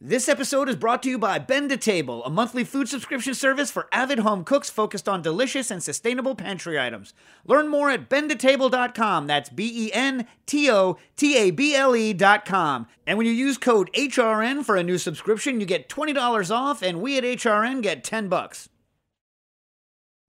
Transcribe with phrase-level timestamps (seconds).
[0.00, 3.88] This episode is brought to you by Bento Table, a monthly food subscription service for
[3.90, 7.14] avid home cooks focused on delicious and sustainable pantry items.
[7.44, 9.26] Learn more at bentotable.com.
[9.26, 12.86] That's B E N T O T A B L E.com.
[13.08, 17.02] And when you use code HRN for a new subscription, you get $20 off, and
[17.02, 18.68] we at HRN get 10 bucks.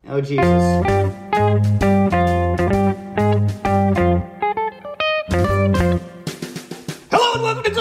[0.07, 2.09] Oh, Jesus.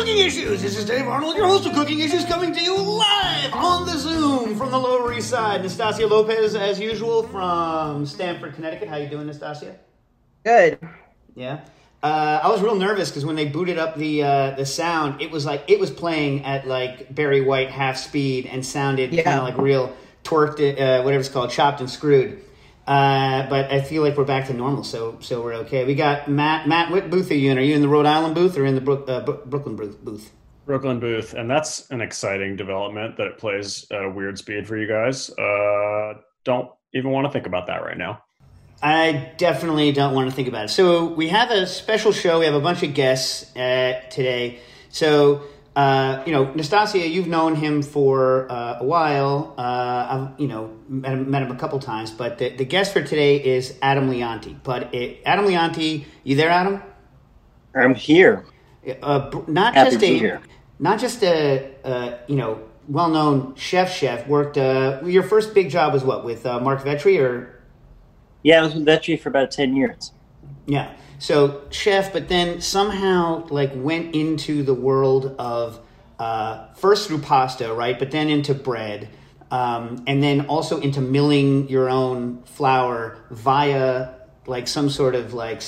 [0.09, 0.63] Cooking Issues.
[0.63, 3.99] This is Dave Arnold, your host of Cooking Issues, coming to you live on the
[3.99, 5.63] Zoom from the Lower East Side.
[5.63, 8.89] Nastasia Lopez, as usual, from Stamford, Connecticut.
[8.89, 9.77] How you doing, Nastasia?
[10.47, 10.79] Good.
[11.35, 11.61] Yeah.
[12.03, 15.31] Uh, I was real nervous because when they booted up the uh, the sound, it
[15.31, 19.25] was like it was playing at like Barry White half speed and sounded Yeah.
[19.25, 22.43] kind of like real torqued, uh, whatever it's called, chopped and screwed.
[22.89, 25.85] Uh, but I feel like we're back to normal, so so we're okay.
[25.85, 26.67] We got Matt.
[26.67, 27.59] Matt, what booth are you in?
[27.59, 30.03] Are you in the Rhode Island booth or in the Brook, uh, Bro- Brooklyn booth?
[30.03, 30.33] booth?
[30.65, 34.75] Brooklyn booth, and that's an exciting development that it plays at a weird speed for
[34.75, 35.29] you guys.
[35.29, 36.15] Uh,
[36.45, 38.23] don't even want to think about that right now.
[38.83, 40.69] I definitely don't want to think about it.
[40.69, 42.39] So we have a special show.
[42.39, 44.61] We have a bunch of guests uh, today.
[44.89, 45.43] So
[45.79, 49.55] uh, you know, Nastasia, you've known him for uh, a while.
[49.57, 52.93] Uh, I've you know met him, met him a couple times, but the, the guest
[52.93, 54.57] for today is Adam Leonti.
[54.65, 56.83] But it, Adam Leonti, you there, Adam?
[57.77, 58.45] I'm here.
[59.01, 60.41] Uh, not Happy just a here.
[60.81, 64.27] not just a, uh you know well known chef chef.
[64.27, 67.63] Worked uh, your first big job was what with uh, Marc Vetri or
[68.43, 70.11] Yeah, I was with Vetri for about 10 years.
[70.67, 70.93] Yeah.
[71.19, 75.81] So chef, but then somehow like went into the world of
[76.19, 77.99] uh, first through pasta, right?
[77.99, 79.09] But then into bread,
[79.51, 84.15] um, and then also into milling your own flour via
[84.47, 85.63] like some sort of like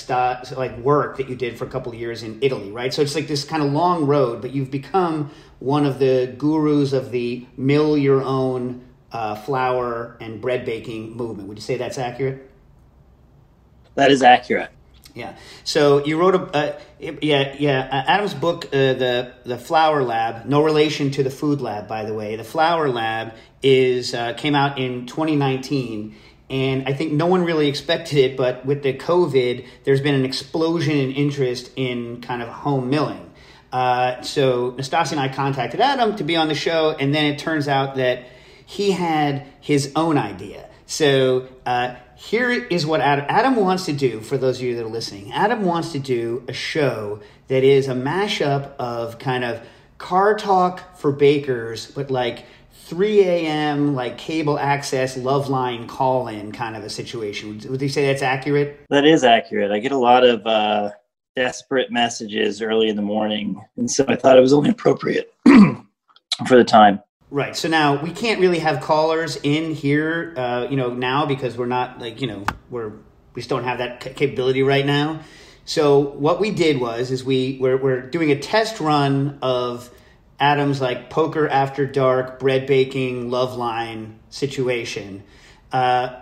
[0.57, 2.95] like work that you did for a couple of years in Italy, right?
[2.95, 6.93] So it's like this kind of long road, but you've become one of the gurus
[6.93, 8.83] of the mill your own
[9.13, 11.49] uh, flour and bread baking movement.
[11.49, 12.51] Would you say that's accurate?
[13.97, 14.71] That is accurate.
[15.21, 15.37] Yeah.
[15.65, 20.47] So you wrote a uh, yeah yeah uh, Adam's book uh, the the Flour Lab
[20.47, 24.55] no relation to the Food Lab by the way the Flour Lab is uh, came
[24.55, 26.15] out in 2019
[26.49, 30.25] and I think no one really expected it but with the COVID there's been an
[30.25, 33.31] explosion in interest in kind of home milling.
[33.71, 37.39] Uh, so Nastasia and I contacted Adam to be on the show and then it
[37.39, 38.25] turns out that
[38.65, 40.67] he had his own idea.
[40.87, 44.85] So uh, here is what Adam, Adam wants to do for those of you that
[44.85, 45.33] are listening.
[45.33, 49.67] Adam wants to do a show that is a mashup of kind of
[49.97, 53.95] car talk for bakers, but like 3 a.m.
[53.95, 57.49] like cable access love line call in kind of a situation.
[57.49, 58.85] Would, would you say that's accurate?
[58.91, 59.71] That is accurate.
[59.71, 60.91] I get a lot of uh,
[61.37, 66.57] desperate messages early in the morning, and so I thought it was only appropriate for
[66.57, 67.01] the time.
[67.33, 67.57] Right.
[67.57, 71.67] So now we can't really have callers in here, uh, you know, now because we're
[71.67, 72.93] not like, you know, we're
[73.35, 75.21] we just don't have that capability right now.
[75.65, 79.89] So what we did was is we we're, we're doing a test run of
[80.41, 85.23] Adam's like poker after dark bread baking love line situation
[85.71, 86.17] uh,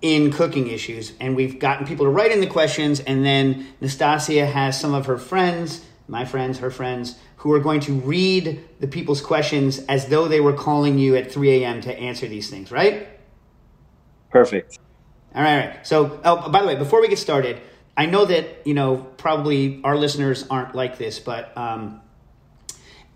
[0.00, 4.46] in cooking issues, and we've gotten people to write in the questions, and then Nastasia
[4.46, 8.86] has some of her friends, my friends, her friends, who are going to read the
[8.86, 11.80] people's questions as though they were calling you at 3 a.m.
[11.82, 13.08] to answer these things, right?
[14.30, 14.78] Perfect.
[15.34, 15.86] All right, all right.
[15.86, 17.60] So, oh, by the way, before we get started,
[17.96, 22.00] I know that you know probably our listeners aren't like this, but um,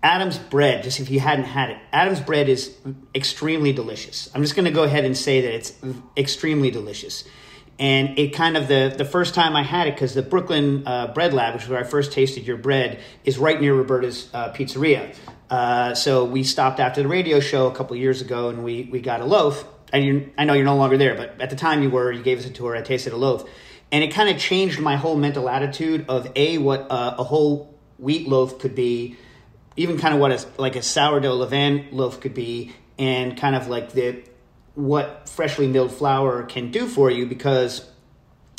[0.01, 0.83] Adam's bread.
[0.83, 2.75] Just if you hadn't had it, Adam's bread is
[3.13, 4.29] extremely delicious.
[4.33, 5.73] I'm just going to go ahead and say that it's
[6.15, 7.25] extremely delicious.
[7.79, 11.07] And it kind of the the first time I had it because the Brooklyn uh,
[11.07, 14.51] Bread Lab, which is where I first tasted your bread, is right near Roberta's uh,
[14.51, 15.15] Pizzeria.
[15.49, 18.99] Uh, so we stopped after the radio show a couple years ago, and we we
[18.99, 19.65] got a loaf.
[19.91, 22.11] And I know you're no longer there, but at the time you were.
[22.11, 22.75] You gave us a tour.
[22.75, 23.49] I tasted a loaf,
[23.91, 27.73] and it kind of changed my whole mental attitude of a what uh, a whole
[27.97, 29.15] wheat loaf could be,
[29.77, 33.67] even kind of what a, like a sourdough levain loaf could be, and kind of
[33.67, 34.21] like the
[34.79, 37.89] what freshly milled flour can do for you because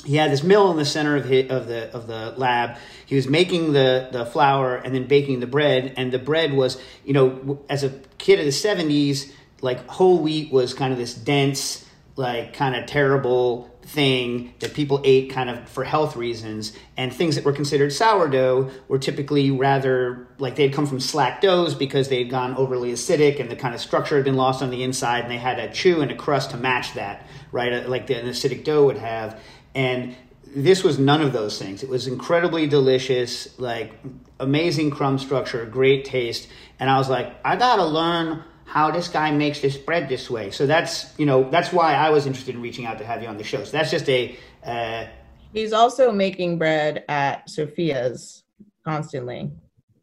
[0.05, 2.77] he had this mill in the center of, his, of the of the lab.
[3.07, 6.81] He was making the the flour and then baking the bread, and the bread was,
[7.05, 11.15] you know, as a kid of the '70s, like whole wheat was kind of this
[11.15, 11.87] dense,
[12.17, 17.35] like kind of terrible thing that people ate kind of for health reasons and things
[17.35, 22.31] that were considered sourdough were typically rather like they'd come from slack doughs because they'd
[22.31, 25.31] gone overly acidic and the kind of structure had been lost on the inside and
[25.31, 28.27] they had a chew and a crust to match that right uh, like the, an
[28.27, 29.41] acidic dough would have.
[29.75, 30.15] And
[30.47, 31.83] this was none of those things.
[31.83, 33.93] It was incredibly delicious like
[34.39, 36.49] amazing crumb structure great taste.
[36.79, 40.53] And i was like i gotta learn how this guy makes this bread this way.
[40.53, 43.29] So that's you know that's why I was interested in reaching out to have you
[43.29, 43.65] on the show.
[43.65, 44.37] So that's just a.
[44.65, 45.07] Uh,
[45.53, 48.45] He's also making bread at Sofia's
[48.85, 49.51] constantly,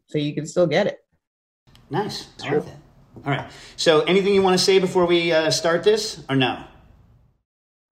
[0.07, 0.99] so you can still get it.
[1.89, 2.27] Nice.
[3.25, 3.49] All right.
[3.77, 6.61] So anything you want to say before we uh, start this, or no?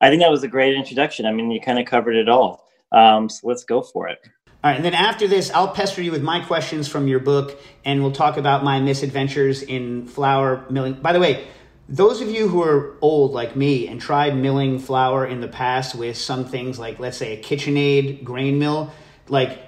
[0.00, 1.24] I think that was a great introduction.
[1.24, 2.66] I mean, you kind of covered it all.
[2.90, 4.18] Um, so let's go for it.
[4.64, 7.60] All right, and then after this, I'll pester you with my questions from your book,
[7.84, 10.94] and we'll talk about my misadventures in flour milling.
[10.94, 11.46] By the way,
[11.86, 15.94] those of you who are old like me and tried milling flour in the past
[15.94, 18.90] with some things like, let's say, a KitchenAid grain mill,
[19.28, 19.58] like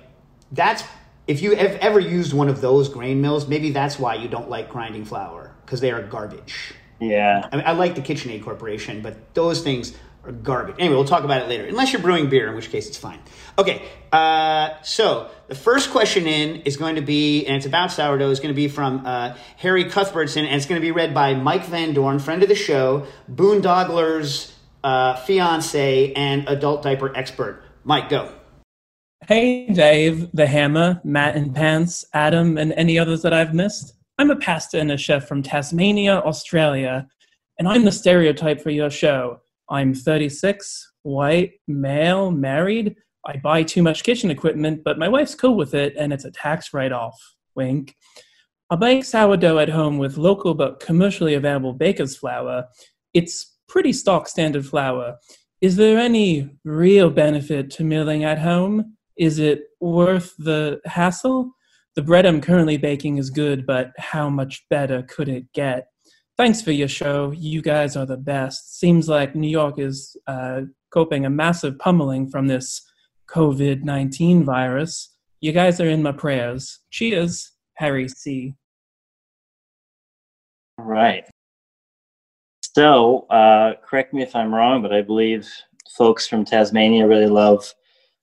[0.51, 0.83] that's
[1.27, 4.49] if you have ever used one of those grain mills, maybe that's why you don't
[4.49, 6.73] like grinding flour because they are garbage.
[7.01, 9.95] Yeah, I, mean, I like the KitchenAid Corporation, but those things
[10.27, 10.77] are garbage.
[10.79, 13.21] Anyway, we'll talk about it later, unless you're brewing beer, in which case it's fine.
[13.59, 13.83] Okay,
[14.13, 18.41] uh, so the first question in is going to be, and it's about sourdough, is
[18.41, 21.65] going to be from uh, Harry Cuthbertson, and it's going to be read by Mike
[21.67, 27.63] Van Dorn, friend of the show, Boondogler's uh, fiance, and adult diaper expert.
[27.85, 28.33] Mike, go.
[29.27, 33.95] Hey, Dave, the Hammer, Matt and Pants, Adam, and any others that I've missed.
[34.19, 37.09] I'm a pastor and a chef from Tasmania, Australia,
[37.59, 39.41] and I'm the stereotype for your show.
[39.69, 42.97] I'm 36, white, male, married.
[43.27, 46.31] I buy too much kitchen equipment, but my wife's cool with it and it's a
[46.31, 47.19] tax write off.
[47.55, 47.95] Wink.
[48.71, 52.67] I bake sourdough at home with local but commercially available baker's flour.
[53.15, 55.17] It's pretty stock standard flour.
[55.61, 58.97] Is there any real benefit to milling at home?
[59.17, 61.53] Is it worth the hassle?
[61.95, 65.87] The bread I'm currently baking is good, but how much better could it get?
[66.37, 67.33] Thanks for your show.
[67.33, 68.79] You guys are the best.
[68.79, 70.63] Seems like New York is uh,
[70.93, 72.83] coping a massive pummeling from this
[73.29, 75.15] COVID 19 virus.
[75.41, 76.81] You guys are in my prayers.
[76.91, 78.55] Cheers, Harry C.
[80.79, 81.25] All right.
[82.75, 85.49] So, uh, correct me if I'm wrong, but I believe
[85.97, 87.73] folks from Tasmania really love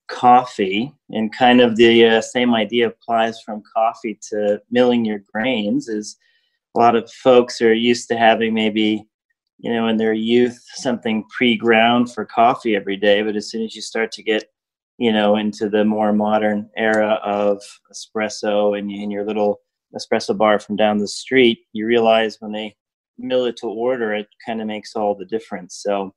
[0.06, 5.88] coffee, and kind of the uh, same idea applies from coffee to milling your grains.
[5.88, 6.16] Is
[6.74, 9.04] a lot of folks are used to having maybe
[9.58, 13.74] you know in their youth something pre-ground for coffee every day but as soon as
[13.74, 14.44] you start to get
[14.98, 17.62] you know into the more modern era of
[17.92, 19.60] espresso and in your little
[19.96, 22.74] espresso bar from down the street you realize when they
[23.18, 25.80] mill it to order it kind of makes all the difference.
[25.82, 26.12] So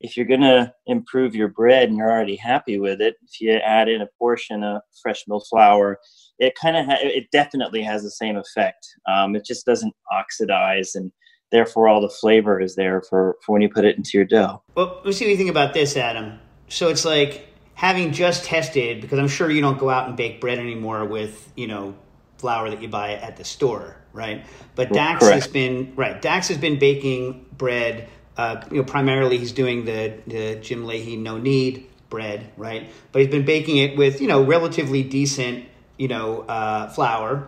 [0.00, 3.52] if you're going to improve your bread and you're already happy with it if you
[3.52, 5.98] add in a portion of fresh milled flour
[6.40, 8.96] it kind of ha- it definitely has the same effect.
[9.06, 11.12] Um, it just doesn't oxidize, and
[11.52, 14.62] therefore all the flavor is there for for when you put it into your dough.
[14.74, 16.40] Well, let's see what you think about this, Adam.
[16.68, 20.40] So it's like having just tested because I'm sure you don't go out and bake
[20.40, 21.94] bread anymore with you know
[22.38, 24.44] flour that you buy at the store, right?
[24.74, 25.44] But Dax Correct.
[25.44, 26.20] has been right.
[26.20, 28.08] Dax has been baking bread.
[28.36, 32.90] Uh, you know, primarily he's doing the the Jim Lahey no knead bread, right?
[33.12, 35.66] But he's been baking it with you know relatively decent
[36.00, 37.46] you know, uh, flour,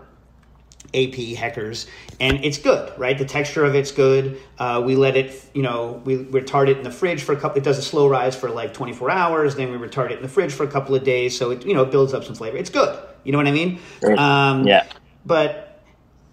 [0.94, 1.87] AP Heckers,
[2.21, 3.16] and it's good, right?
[3.16, 4.38] The texture of it's good.
[4.59, 7.56] Uh, we let it, you know, we retard it in the fridge for a couple.
[7.56, 9.56] It does a slow rise for like 24 hours.
[9.56, 11.73] Then we retard it in the fridge for a couple of days, so it, you
[11.73, 12.59] know, it builds up some flavor.
[12.59, 13.02] It's good.
[13.25, 13.80] You know what I mean?
[14.18, 14.85] Um, yeah.
[15.25, 15.80] But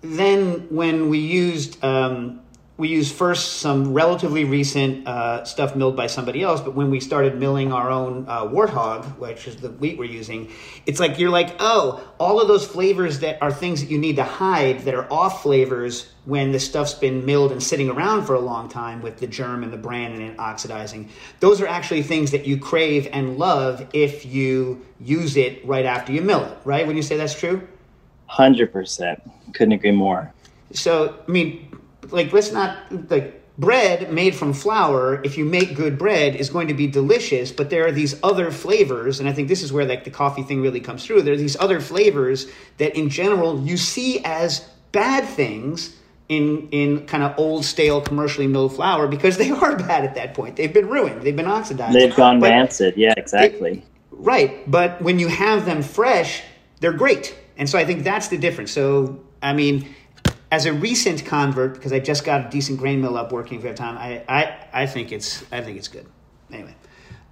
[0.01, 2.41] then when we used um,
[2.79, 7.01] we used first some relatively recent uh, stuff milled by somebody else, but when we
[7.01, 10.49] started milling our own uh, warthog, which is the wheat we're using,
[10.85, 14.15] it's like you're like, oh, all of those flavors that are things that you need
[14.15, 18.33] to hide that are off flavors when the stuff's been milled and sitting around for
[18.33, 21.09] a long time with the germ and the bran and it oxidizing.
[21.41, 26.13] Those are actually things that you crave and love if you use it right after
[26.13, 26.87] you mill it, right?
[26.87, 27.67] When you say that's true?
[28.29, 29.19] 100%.
[29.53, 30.31] Couldn't agree more.
[30.71, 31.68] So, I mean,
[32.11, 32.77] like let's not
[33.09, 37.51] like bread made from flour if you make good bread is going to be delicious
[37.51, 40.43] but there are these other flavors and i think this is where like the coffee
[40.43, 41.21] thing really comes through.
[41.21, 42.47] There are these other flavors
[42.77, 44.59] that in general you see as
[44.91, 45.95] bad things
[46.29, 50.33] in in kind of old stale commercially milled flour because they are bad at that
[50.33, 50.55] point.
[50.55, 51.23] They've been ruined.
[51.23, 51.95] They've been oxidized.
[51.95, 52.95] They've gone but rancid.
[52.97, 53.83] Yeah exactly.
[54.11, 54.69] Right.
[54.69, 56.43] But when you have them fresh
[56.79, 57.35] they're great.
[57.57, 58.71] And so i think that's the difference.
[58.71, 59.93] So i mean
[60.51, 63.67] as a recent convert, because I just got a decent grain mill up working for
[63.67, 66.07] have time, I, I, I think it's I think it's good.
[66.51, 66.75] Anyway,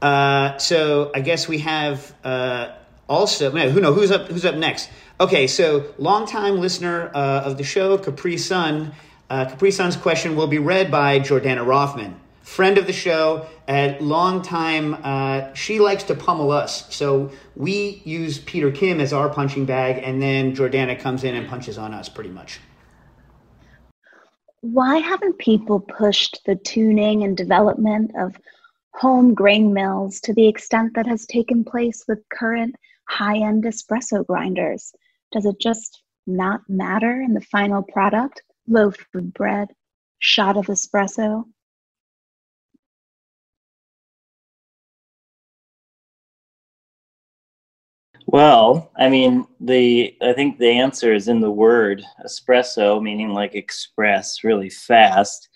[0.01, 2.75] uh, so I guess we have uh,
[3.09, 4.89] also who know who's up who's up next.
[5.19, 8.93] Okay, so longtime listener uh, of the show, Capri Sun.
[9.29, 13.97] Uh, Capri Sun's question will be read by Jordana Rothman, friend of the show, a
[13.99, 14.95] long time.
[15.03, 20.01] Uh, she likes to pummel us, so we use Peter Kim as our punching bag,
[20.03, 22.59] and then Jordana comes in and punches on us, pretty much
[24.61, 28.35] why haven't people pushed the tuning and development of
[28.93, 32.75] home grain mills to the extent that has taken place with current
[33.07, 34.93] high end espresso grinders?
[35.31, 38.41] Does it just not matter in the final product?
[38.67, 39.69] Loaf of bread,
[40.19, 41.45] shot of espresso?
[48.37, 53.55] Well, I mean, the I think the answer is in the word espresso, meaning like
[53.55, 55.49] express, really fast.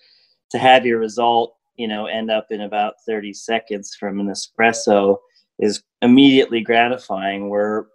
[0.50, 5.18] To have your result, you know, end up in about 30 seconds from an espresso
[5.60, 7.50] is immediately gratifying.
[7.50, 7.86] Where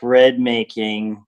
[0.00, 1.20] bread making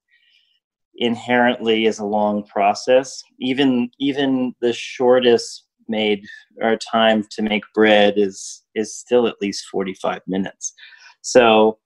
[0.94, 3.24] inherently is a long process.
[3.40, 6.24] Even even the shortest made
[6.62, 10.74] our time to make bread is is still at least 45 minutes.
[11.22, 11.80] So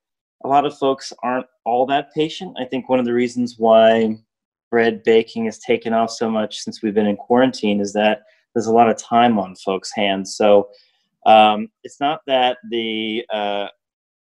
[0.45, 2.57] a lot of folks aren't all that patient.
[2.61, 4.19] I think one of the reasons why
[4.71, 8.23] bread baking has taken off so much since we've been in quarantine is that
[8.55, 10.37] there's a lot of time on folks' hands.
[10.37, 10.69] So
[11.27, 13.69] um, it's not that the uh,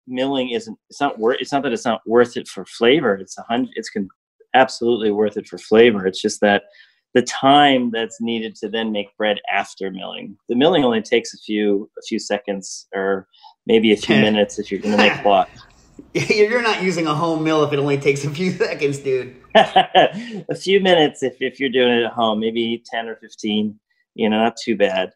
[0.06, 0.76] milling isn't.
[0.90, 1.38] It's not worth.
[1.40, 3.14] It's not that it's not worth it for flavor.
[3.14, 3.70] It's a hundred.
[3.76, 4.08] It's con-
[4.54, 6.06] absolutely worth it for flavor.
[6.06, 6.64] It's just that
[7.14, 10.36] the time that's needed to then make bread after milling.
[10.48, 13.28] The milling only takes a few a few seconds or
[13.66, 15.48] maybe a few minutes if you're going to make block.
[16.14, 19.36] You're not using a home mill if it only takes a few seconds, dude.
[19.54, 23.78] a few minutes if, if you're doing it at home, maybe 10 or 15,
[24.14, 25.12] you know, not too bad.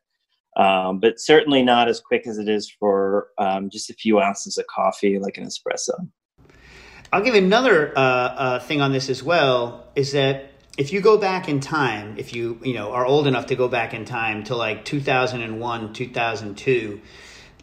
[0.57, 4.57] Um, but certainly not as quick as it is for um, just a few ounces
[4.57, 6.09] of coffee, like an espresso.
[7.13, 11.17] I'll give another uh, uh, thing on this as well is that if you go
[11.17, 14.43] back in time, if you you know are old enough to go back in time
[14.45, 17.01] to like 2001, 2002,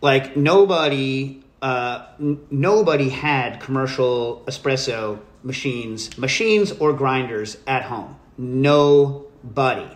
[0.02, 8.16] like nobody uh, n- nobody had commercial espresso machines, machines or grinders at home.
[8.38, 9.90] Nobody.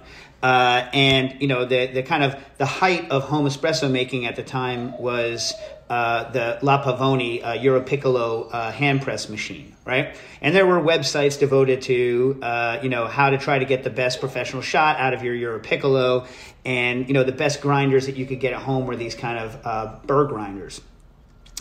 [0.43, 4.35] Uh, and you know the the kind of the height of home espresso making at
[4.35, 5.55] the time was
[5.89, 10.15] uh, the La Pavoni uh, Europiccola uh, hand press machine, right?
[10.41, 13.89] And there were websites devoted to uh, you know how to try to get the
[13.89, 16.27] best professional shot out of your Europiccola,
[16.63, 19.39] and you know the best grinders that you could get at home were these kind
[19.39, 20.79] of uh, burr grinders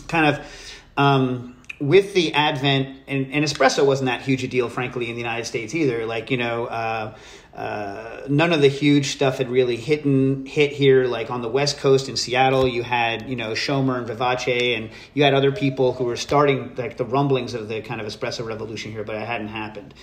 [0.07, 0.45] kind of
[0.97, 5.21] um, with the advent, and, and, espresso wasn't that huge a deal, frankly, in the
[5.21, 6.05] United States either.
[6.05, 7.15] Like you know, uh,
[7.53, 10.03] uh, none of the huge stuff had really hit
[10.47, 11.05] hit here.
[11.05, 14.89] Like on the West Coast in Seattle, you had you know Schomer and Vivace, and
[15.13, 18.45] you had other people who were starting like the rumblings of the kind of espresso
[18.45, 19.93] revolution here, but it hadn't happened.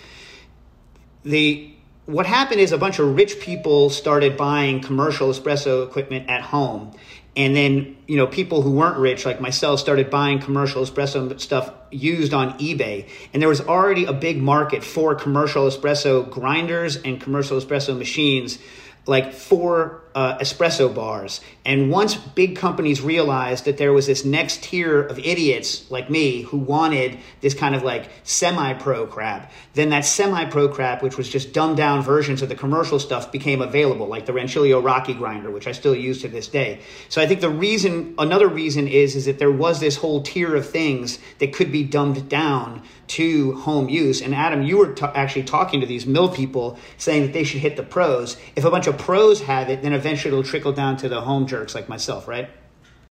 [1.24, 6.42] The what happened is a bunch of rich people started buying commercial espresso equipment at
[6.42, 6.92] home
[7.36, 11.72] and then you know people who weren't rich like myself started buying commercial espresso stuff
[11.90, 13.08] used on ebay.
[13.32, 18.58] And there was already a big market for commercial espresso grinders and commercial espresso machines
[19.06, 21.40] like four uh, espresso bars.
[21.64, 26.42] And once big companies realized that there was this next tier of idiots like me
[26.42, 31.16] who wanted this kind of like semi pro crap, then that semi pro crap, which
[31.16, 35.14] was just dumbed down versions of the commercial stuff, became available, like the Rancilio Rocky
[35.14, 36.80] grinder, which I still use to this day.
[37.08, 40.56] So I think the reason, another reason is, is that there was this whole tier
[40.56, 44.22] of things that could be dumbed down to home use.
[44.22, 47.60] And Adam, you were t- actually talking to these mill people saying that they should
[47.60, 48.38] hit the pros.
[48.56, 51.46] If a bunch of pros have it, then eventually it'll trickle down to the home
[51.46, 52.50] jerks like myself, right?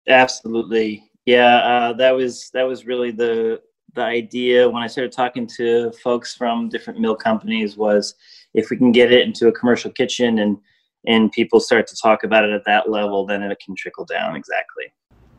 [0.08, 1.04] Absolutely.
[1.26, 3.60] Yeah, uh, that was that was really the
[3.94, 8.14] the idea when I started talking to folks from different mill companies was
[8.54, 10.58] if we can get it into a commercial kitchen and
[11.06, 14.34] and people start to talk about it at that level, then it can trickle down.
[14.34, 14.84] Exactly.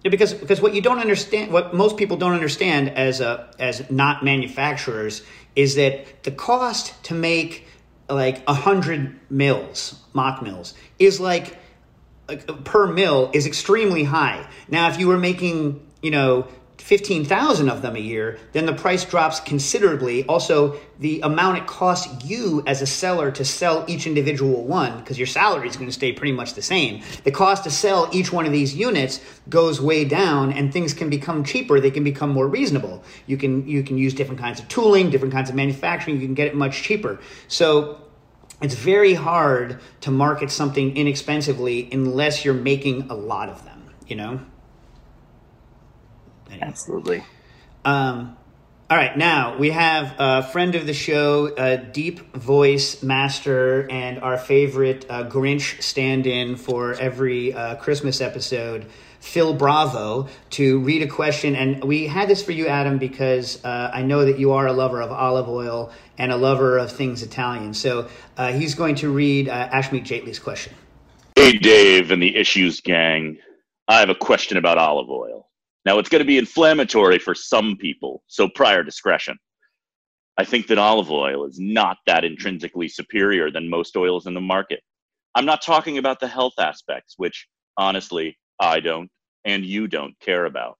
[0.03, 3.89] Yeah, because because what you don't understand, what most people don't understand as a as
[3.91, 5.23] not manufacturers,
[5.55, 7.67] is that the cost to make
[8.13, 11.57] like a hundred mills, Mockmills, is like
[12.63, 14.47] per mill is extremely high.
[14.67, 19.05] Now, if you were making you know 15,000 of them a year, then the price
[19.05, 20.25] drops considerably.
[20.25, 25.17] Also, the amount it costs you as a seller to sell each individual one, because
[25.17, 27.01] your salary is going to stay pretty much the same.
[27.23, 31.09] The cost to sell each one of these units goes way down and things can
[31.09, 31.79] become cheaper.
[31.79, 33.03] They can become more reasonable.
[33.27, 36.19] You can, you can use different kinds of tooling, different kinds of manufacturing.
[36.19, 37.19] You can get it much cheaper.
[37.47, 38.01] So
[38.61, 44.15] it's very hard to market something inexpensively unless you're making a lot of them, you
[44.15, 44.39] know?
[46.61, 47.23] Absolutely.
[47.85, 48.37] Um,
[48.89, 54.19] all right, now we have a friend of the show, a deep voice master, and
[54.19, 58.85] our favorite uh, Grinch stand in for every uh, Christmas episode,
[59.19, 61.55] Phil Bravo, to read a question.
[61.55, 64.73] And we had this for you, Adam, because uh, I know that you are a
[64.73, 67.73] lover of olive oil and a lover of things Italian.
[67.73, 70.73] So uh, he's going to read uh, Ashmeet Jaitley's question.
[71.35, 73.37] Hey, Dave and the Issues Gang.
[73.87, 75.47] I have a question about olive oil.
[75.85, 79.37] Now, it's going to be inflammatory for some people, so prior discretion.
[80.37, 84.41] I think that olive oil is not that intrinsically superior than most oils in the
[84.41, 84.81] market.
[85.35, 87.47] I'm not talking about the health aspects, which
[87.77, 89.09] honestly, I don't
[89.45, 90.77] and you don't care about,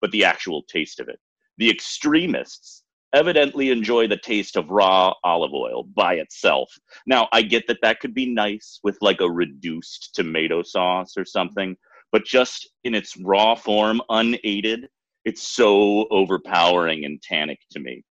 [0.00, 1.18] but the actual taste of it.
[1.58, 2.82] The extremists
[3.14, 6.72] evidently enjoy the taste of raw olive oil by itself.
[7.06, 11.24] Now, I get that that could be nice with like a reduced tomato sauce or
[11.24, 11.76] something,
[12.12, 14.86] but just in its raw form, unaided,
[15.24, 18.04] it's so overpowering and tannic to me.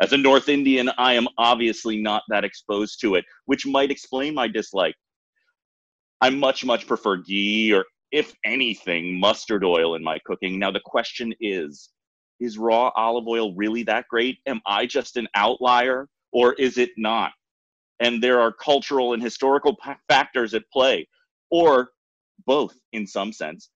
[0.00, 4.34] As a North Indian, I am obviously not that exposed to it, which might explain
[4.34, 4.94] my dislike.
[6.20, 10.58] I much, much prefer ghee or, if anything, mustard oil in my cooking.
[10.58, 11.90] Now, the question is
[12.40, 14.38] is raw olive oil really that great?
[14.46, 17.30] Am I just an outlier or is it not?
[18.00, 19.76] And there are cultural and historical
[20.08, 21.06] factors at play.
[21.50, 21.90] Or
[22.46, 23.70] both in some sense.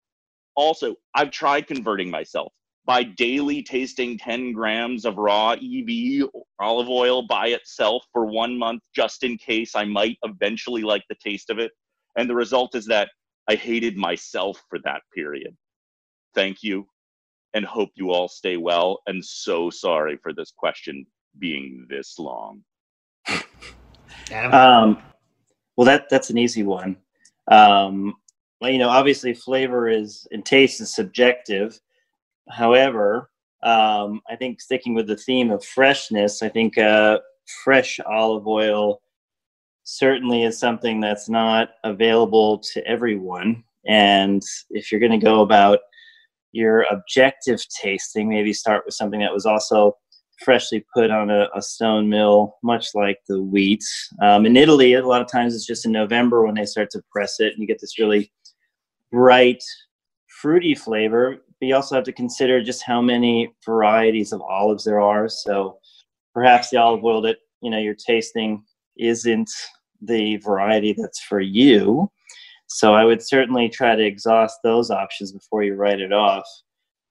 [0.55, 2.53] Also, I've tried converting myself
[2.85, 8.83] by daily tasting 10 grams of raw EV olive oil by itself for one month,
[8.95, 11.71] just in case I might eventually like the taste of it.
[12.17, 13.11] And the result is that
[13.49, 15.55] I hated myself for that period.
[16.35, 16.87] Thank you
[17.55, 19.01] and hope you all stay well.
[19.07, 21.07] And so sorry for this question
[21.39, 22.63] being this long.
[24.31, 24.99] Um,
[25.77, 26.97] well, that that's an easy one.
[27.51, 28.15] Um, well,
[28.63, 31.79] you know, obviously flavor is and taste is subjective.
[32.51, 33.31] However,
[33.63, 37.19] um, I think sticking with the theme of freshness, I think uh,
[37.65, 39.01] fresh olive oil
[39.85, 43.65] certainly is something that's not available to everyone.
[43.87, 45.79] And if you're going to go about
[46.53, 49.97] your objective tasting, maybe start with something that was also
[50.45, 53.83] freshly put on a, a stone mill, much like the wheat.
[54.23, 57.03] Um, in Italy, a lot of times it's just in November when they start to
[57.11, 58.31] press it, and you get this really
[59.11, 59.63] bright,
[60.41, 61.39] fruity flavor.
[61.61, 65.29] But you also have to consider just how many varieties of olives there are.
[65.29, 65.79] So
[66.35, 68.63] perhaps the olive oil that you know you're tasting
[68.97, 69.51] isn't
[70.01, 72.11] the variety that's for you.
[72.69, 76.47] So I would certainly try to exhaust those options before you write it off.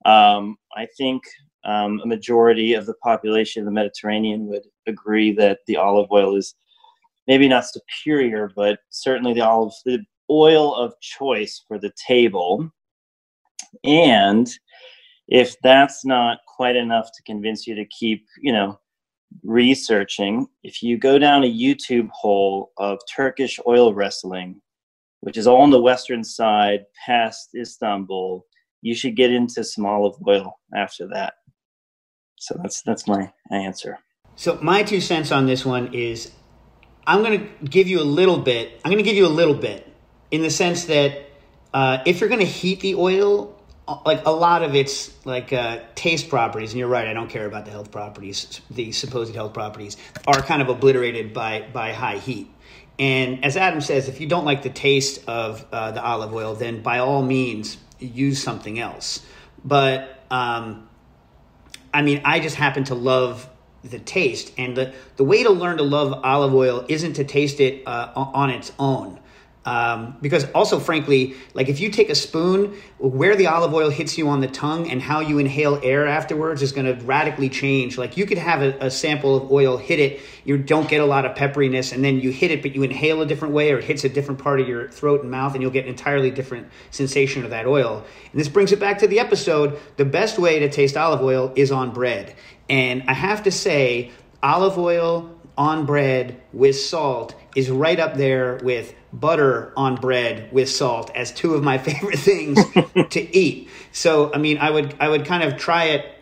[0.05, 1.23] Um, I think
[1.65, 6.35] um, a majority of the population of the Mediterranean would agree that the olive oil
[6.35, 6.55] is
[7.27, 12.69] maybe not superior, but certainly the olive the oil of choice for the table.
[13.83, 14.49] And
[15.27, 18.79] if that's not quite enough to convince you to keep, you know,
[19.43, 24.61] researching, if you go down a YouTube hole of Turkish oil wrestling,
[25.21, 28.45] which is all on the western side past Istanbul,
[28.81, 31.33] you should get into some olive oil after that.
[32.37, 33.97] So that's that's my answer.
[34.35, 36.31] So my two cents on this one is
[37.07, 38.79] I'm going to give you a little bit.
[38.85, 39.86] I'm going to give you a little bit
[40.31, 41.27] in the sense that
[41.73, 43.55] uh, if you're going to heat the oil,
[44.05, 47.45] like a lot of its like uh, taste properties, and you're right, I don't care
[47.45, 52.17] about the health properties, the supposed health properties, are kind of obliterated by by high
[52.17, 52.51] heat.
[52.99, 56.55] And as Adam says, if you don't like the taste of uh, the olive oil,
[56.55, 59.23] then by all means use something else.
[59.63, 60.89] But um,
[61.93, 63.49] I mean, I just happen to love
[63.83, 67.59] the taste, and the the way to learn to love olive oil isn't to taste
[67.59, 69.19] it uh, on its own.
[69.67, 74.17] Um, because also, frankly, like if you take a spoon, where the olive oil hits
[74.17, 77.97] you on the tongue and how you inhale air afterwards is going to radically change.
[77.97, 81.05] Like you could have a, a, sample of oil, hit it, you don't get a
[81.05, 83.79] lot of pepperiness, and then you hit it, but you inhale a different way or
[83.79, 86.31] it hits a different part of your throat and mouth, and you'll get an entirely
[86.31, 88.05] different sensation of that oil.
[88.31, 89.77] And this brings it back to the episode.
[89.97, 92.37] The best way to taste olive oil is on bread.
[92.69, 98.61] And I have to say, olive oil on bread with salt is right up there
[98.63, 102.59] with butter on bread with salt as two of my favorite things
[103.09, 103.69] to eat.
[103.91, 106.13] So, I mean, I would I would kind of try it.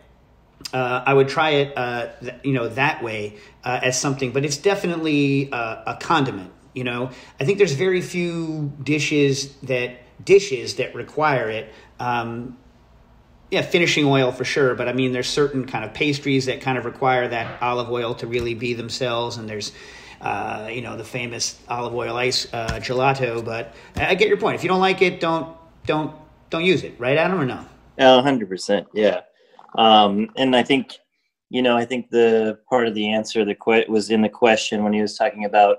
[0.74, 4.44] Uh, I would try it, uh, th- you know, that way uh, as something, but
[4.44, 6.52] it's definitely uh, a condiment.
[6.74, 11.74] You know, I think there's very few dishes that dishes that require it.
[12.00, 12.58] Um,
[13.52, 16.78] yeah, finishing oil for sure, but I mean, there's certain kind of pastries that kind
[16.78, 19.72] of require that olive oil to really be themselves, and there's
[20.22, 23.44] uh, you know, the famous olive oil ice uh, gelato.
[23.44, 24.56] But I get your point.
[24.56, 26.14] If you don't like it, don't don't
[26.50, 27.66] don't use it, right, Adam, or no?
[28.22, 29.22] hundred percent, yeah.
[29.78, 30.98] Um, and I think,
[31.50, 34.84] you know, I think the part of the answer the que- was in the question
[34.84, 35.78] when he was talking about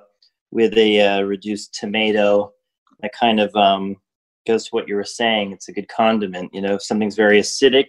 [0.50, 2.52] with a uh, reduced tomato.
[3.00, 3.96] That kind of um,
[4.46, 5.52] goes to what you were saying.
[5.52, 6.54] It's a good condiment.
[6.54, 7.88] You know, if something's very acidic,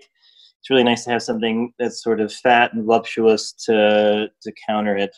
[0.60, 4.98] it's really nice to have something that's sort of fat and voluptuous to to counter
[4.98, 5.16] it.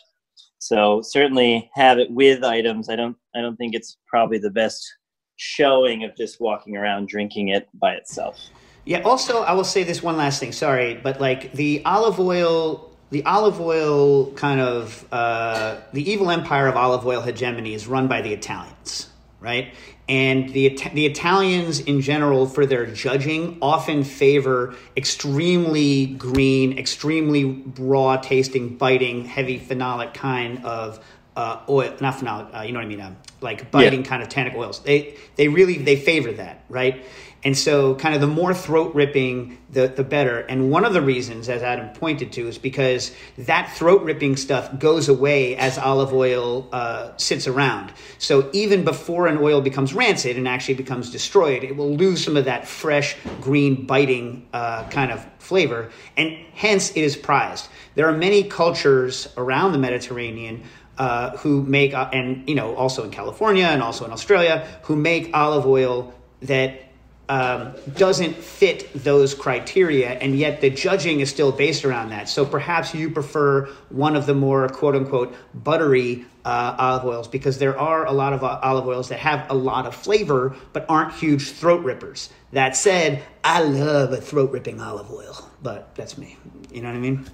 [0.60, 2.88] So certainly have it with items.
[2.88, 4.88] I don't I don't think it's probably the best
[5.36, 8.38] showing of just walking around drinking it by itself.
[8.84, 12.90] Yeah, also I will say this one last thing, sorry, but like the olive oil
[13.10, 18.06] the olive oil kind of uh, the evil empire of olive oil hegemony is run
[18.06, 19.09] by the Italians,
[19.40, 19.74] right?
[20.08, 28.16] And the, the Italians in general, for their judging, often favor extremely green, extremely raw
[28.16, 31.04] tasting, biting, heavy phenolic kind of
[31.36, 34.08] uh, oil, not phenolic, uh, you know what I mean, um, like biting yeah.
[34.08, 34.80] kind of tannic oils.
[34.80, 37.04] They, they really, they favor that, right?
[37.42, 40.40] And so, kind of the more throat ripping, the, the better.
[40.40, 44.78] And one of the reasons, as Adam pointed to, is because that throat ripping stuff
[44.78, 47.94] goes away as olive oil uh, sits around.
[48.18, 52.36] So, even before an oil becomes rancid and actually becomes destroyed, it will lose some
[52.36, 55.90] of that fresh, green, biting uh, kind of flavor.
[56.18, 57.68] And hence, it is prized.
[57.94, 60.62] There are many cultures around the Mediterranean
[61.00, 64.94] uh, who make, uh, and you know, also in California and also in Australia, who
[64.94, 66.82] make olive oil that
[67.30, 72.28] um, doesn't fit those criteria, and yet the judging is still based around that.
[72.28, 77.56] So perhaps you prefer one of the more quote unquote buttery uh, olive oils because
[77.56, 80.84] there are a lot of uh, olive oils that have a lot of flavor but
[80.90, 82.28] aren't huge throat rippers.
[82.52, 86.36] That said, I love a throat ripping olive oil, but that's me.
[86.70, 87.26] You know what I mean?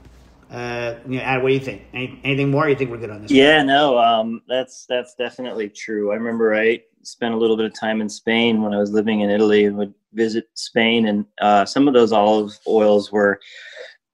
[0.50, 1.82] Uh, you know, Ad, what do you think?
[1.92, 2.68] Any, anything more?
[2.68, 3.30] you think we're good on this?
[3.30, 3.66] Yeah, one?
[3.66, 6.12] no, um, that's that's definitely true.
[6.12, 9.20] I remember I spent a little bit of time in Spain when I was living
[9.20, 13.40] in Italy and would visit Spain, and uh, some of those olive oils were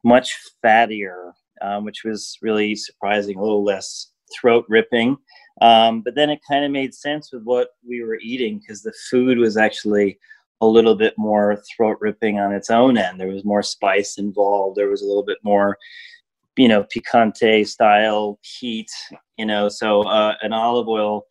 [0.05, 3.38] much fattier, um, which was really surprising.
[3.38, 5.18] A little less throat ripping,
[5.61, 8.95] um, but then it kind of made sense with what we were eating because the
[9.11, 10.18] food was actually
[10.62, 13.21] a little bit more throat ripping on its own end.
[13.21, 14.77] There was more spice involved.
[14.77, 15.77] There was a little bit more,
[16.57, 18.91] you know, picante style heat.
[19.38, 21.25] You know, so uh, an olive oil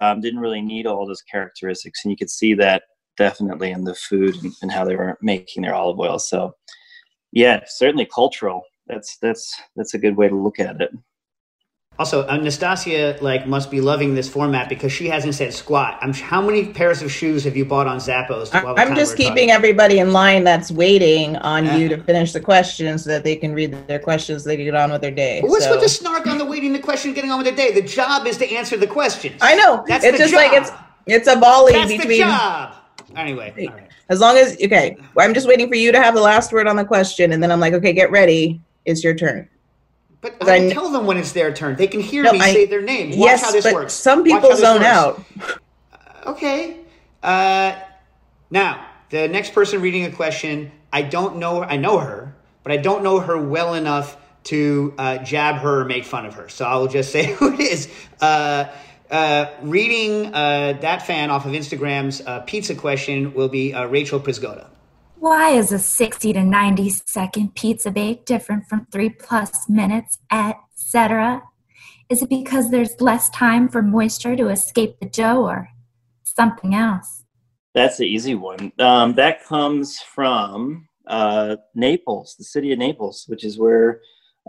[0.00, 2.82] um, didn't really need all those characteristics, and you could see that
[3.16, 6.18] definitely in the food and, and how they were making their olive oil.
[6.18, 6.54] So,
[7.32, 8.62] yeah, certainly cultural.
[8.86, 10.90] That's that's that's a good way to look at it.
[11.98, 15.98] Also, Anastasia like must be loving this format because she hasn't said squat.
[16.00, 18.50] I'm, how many pairs of shoes have you bought on Zappos?
[18.52, 19.50] I'm just keeping talking?
[19.50, 22.04] everybody in line that's waiting on you to uh-huh.
[22.04, 24.42] finish the questions so that they can read their questions.
[24.42, 25.42] They can get on with their day.
[25.42, 25.72] Well, what's so.
[25.72, 27.78] with the snark on the waiting the question, getting on with their day?
[27.78, 29.36] The job is to answer the questions.
[29.42, 29.84] I know.
[29.86, 30.40] That's it's just job.
[30.40, 30.70] like it's
[31.06, 32.08] it's a volley that's between.
[32.08, 32.74] The job.
[33.14, 33.70] Anyway,
[34.08, 36.76] as long as okay, I'm just waiting for you to have the last word on
[36.76, 38.62] the question, and then I'm like, okay, get ready.
[38.86, 39.48] It's your turn.
[40.22, 41.74] But I, tell them when it's their turn.
[41.74, 43.10] They can hear no, me I, say their name.
[43.10, 43.92] Watch yes, how this but works.
[43.92, 44.86] Some people zone works.
[44.86, 45.24] out.
[45.92, 46.78] Uh, okay.
[47.24, 47.76] Uh,
[48.48, 51.64] now, the next person reading a question, I don't know.
[51.64, 55.84] I know her, but I don't know her well enough to uh, jab her or
[55.86, 56.48] make fun of her.
[56.48, 57.88] So I will just say who it is.
[58.20, 58.66] Uh,
[59.10, 64.20] uh, reading uh, that fan off of Instagram's uh, pizza question will be uh, Rachel
[64.20, 64.68] Prisgoda.
[65.22, 71.44] Why is a 60 to 90 second pizza bake different from three plus minutes, etc.?
[72.08, 75.68] Is it because there's less time for moisture to escape the dough or
[76.24, 77.22] something else?
[77.72, 78.72] That's the easy one.
[78.80, 84.00] Um, that comes from uh, Naples, the city of Naples, which is where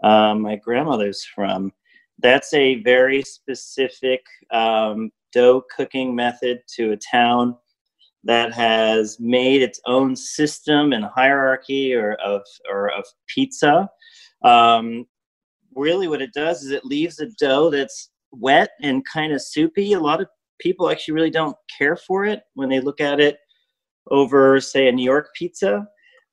[0.02, 1.72] uh, my grandmother's from.
[2.18, 7.58] That's a very specific um, dough cooking method to a town
[8.24, 13.90] that has made its own system and hierarchy or of or of pizza.
[14.44, 15.06] Um,
[15.76, 19.94] really, what it does is it leaves a dough that's wet and kind of soupy.
[19.94, 20.28] A lot of
[20.60, 23.38] people actually really don't care for it when they look at it
[24.12, 25.88] over, say, a New York pizza.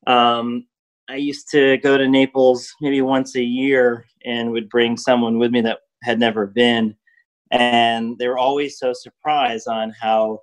[0.07, 0.67] Um,
[1.09, 5.51] I used to go to Naples maybe once a year and would bring someone with
[5.51, 6.95] me that had never been.
[7.51, 10.41] And they were always so surprised on how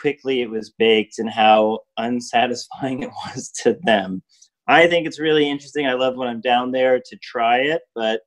[0.00, 4.22] quickly it was baked and how unsatisfying it was to them.
[4.68, 5.86] I think it's really interesting.
[5.86, 8.20] I love when I'm down there to try it, but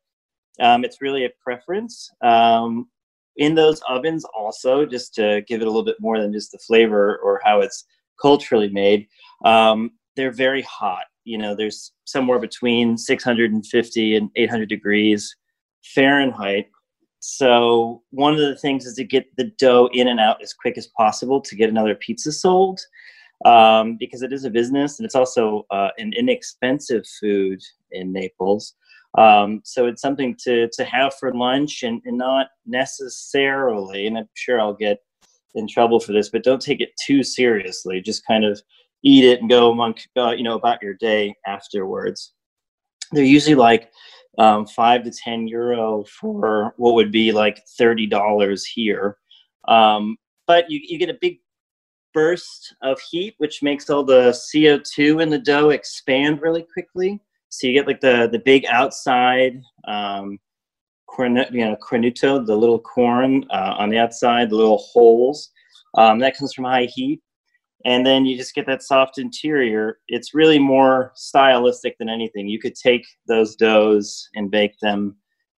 [0.59, 2.09] um, it's really a preference.
[2.21, 2.89] Um,
[3.37, 6.59] in those ovens, also, just to give it a little bit more than just the
[6.59, 7.85] flavor or how it's
[8.21, 9.07] culturally made,
[9.45, 11.05] um, they're very hot.
[11.23, 15.35] You know, there's somewhere between 650 and 800 degrees
[15.83, 16.67] Fahrenheit
[17.19, 20.77] so one of the things is to get the dough in and out as quick
[20.77, 22.79] as possible to get another pizza sold,
[23.45, 28.75] um, because it is a business and it's also uh, an inexpensive food in Naples.
[29.17, 34.07] Um, so it's something to to have for lunch and, and not necessarily.
[34.07, 34.99] And I'm sure I'll get
[35.55, 38.01] in trouble for this, but don't take it too seriously.
[38.01, 38.61] Just kind of
[39.03, 42.33] eat it and go among uh, you know about your day afterwards.
[43.11, 43.91] They're usually like
[44.37, 49.17] um, five to 10 euro for what would be like $30 here.
[49.67, 50.17] Um,
[50.47, 51.39] but you, you get a big
[52.13, 57.19] burst of heat, which makes all the CO2 in the dough expand really quickly.
[57.49, 60.39] So you get like the, the big outside um,
[61.07, 65.51] corn, you know, cornuto, the little corn uh, on the outside, the little holes.
[65.95, 67.21] Um, that comes from high heat
[67.85, 69.99] and then you just get that soft interior.
[70.07, 72.47] It's really more stylistic than anything.
[72.47, 75.15] You could take those doughs and bake them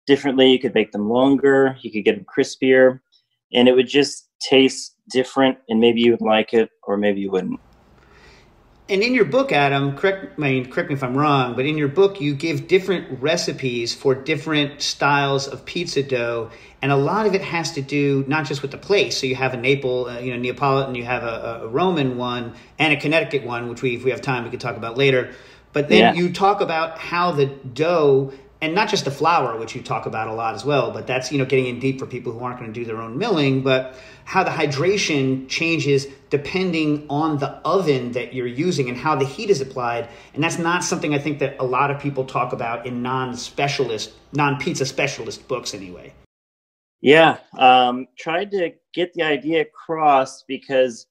[0.06, 0.50] differently.
[0.52, 1.76] You could bake them longer.
[1.80, 3.00] You could get them crispier,
[3.52, 5.58] and it would just taste different.
[5.68, 7.60] And maybe you would like it, or maybe you wouldn't.
[8.90, 11.78] And in your book, Adam, correct, I mean, correct me if I'm wrong, but in
[11.78, 16.50] your book, you give different recipes for different styles of pizza dough,
[16.82, 19.16] and a lot of it has to do not just with the place.
[19.16, 22.54] So you have a Naples, uh, you know, Neapolitan, you have a, a, Roman one,
[22.80, 25.34] and a Connecticut one, which we, if we have time, we could talk about later.
[25.72, 26.20] But then yeah.
[26.20, 30.28] you talk about how the dough and not just the flour, which you talk about
[30.28, 32.58] a lot as well, but that's you know getting in deep for people who aren't
[32.58, 33.94] going to do their own milling, but
[34.24, 39.50] how the hydration changes depending on the oven that you're using and how the heat
[39.50, 42.86] is applied, and that's not something I think that a lot of people talk about
[42.86, 46.12] in non-specialist, non-pizza specialist books anyway.
[47.00, 51.06] Yeah, um, tried to get the idea across because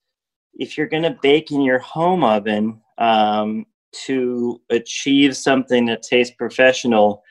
[0.54, 3.66] if you're going to bake in your home oven um,
[4.06, 7.24] to achieve something that tastes professional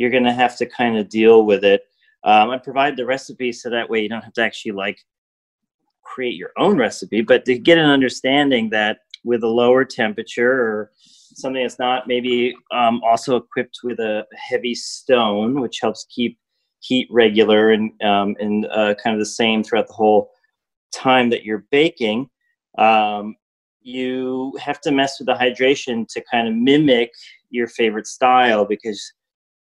[0.00, 1.82] you're going to have to kind of deal with it.
[2.24, 4.98] Um, I provide the recipe so that way you don't have to actually like
[6.02, 10.90] create your own recipe, but to get an understanding that with a lower temperature or
[11.34, 16.38] something that's not maybe um, also equipped with a heavy stone, which helps keep
[16.78, 20.30] heat regular and um, and uh, kind of the same throughout the whole
[20.94, 22.26] time that you're baking.
[22.78, 23.36] Um,
[23.82, 27.10] you have to mess with the hydration to kind of mimic
[27.50, 29.12] your favorite style because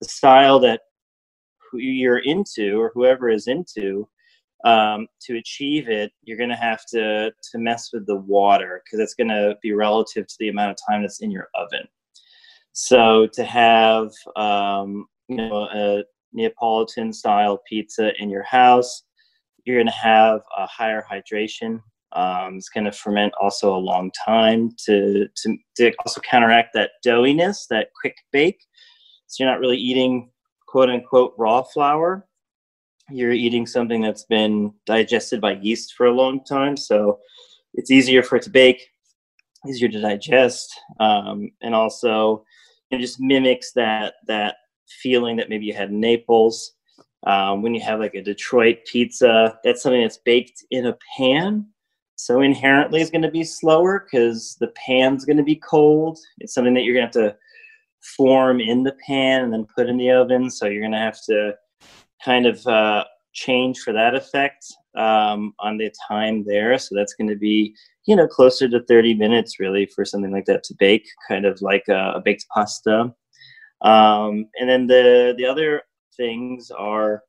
[0.00, 0.82] the style that
[1.72, 4.08] you're into or whoever is into
[4.64, 9.00] um, to achieve it you're going to have to to mess with the water because
[9.00, 11.86] it's going to be relative to the amount of time that's in your oven.
[12.72, 19.02] So to have um, you know a neapolitan style pizza in your house
[19.66, 21.82] you're going to have a higher hydration.
[22.12, 26.92] Um, it's going to ferment also a long time to, to, to also counteract that
[27.04, 28.60] doughiness that quick bake
[29.26, 30.30] so you're not really eating
[30.66, 32.26] quote unquote raw flour.
[33.10, 36.76] You're eating something that's been digested by yeast for a long time.
[36.76, 37.20] So
[37.74, 38.88] it's easier for it to bake,
[39.68, 42.44] easier to digest, um, and also
[42.90, 44.56] it just mimics that that
[45.02, 46.72] feeling that maybe you had in Naples.
[47.26, 51.66] Um, when you have like a Detroit pizza, that's something that's baked in a pan.
[52.14, 56.18] So inherently, it's going to be slower because the pan's going to be cold.
[56.38, 57.36] It's something that you're going to have to
[58.16, 60.50] form in the pan and then put in the oven.
[60.50, 61.54] So you're going to have to
[62.24, 64.64] kind of uh, change for that effect
[64.96, 66.78] um, on the time there.
[66.78, 67.74] So that's going to be,
[68.06, 71.60] you know, closer to 30 minutes really for something like that to bake, kind of
[71.62, 73.12] like a, a baked pasta.
[73.82, 75.82] Um, and then the, the other
[76.16, 77.22] things are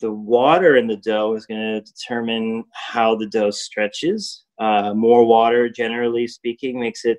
[0.00, 4.44] the water in the dough is going to determine how the dough stretches.
[4.58, 7.18] Uh, more water, generally speaking, makes it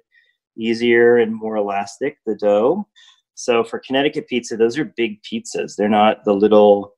[0.58, 2.88] easier and more elastic, the dough.
[3.36, 5.76] So for Connecticut pizza, those are big pizzas.
[5.76, 6.96] They're not the little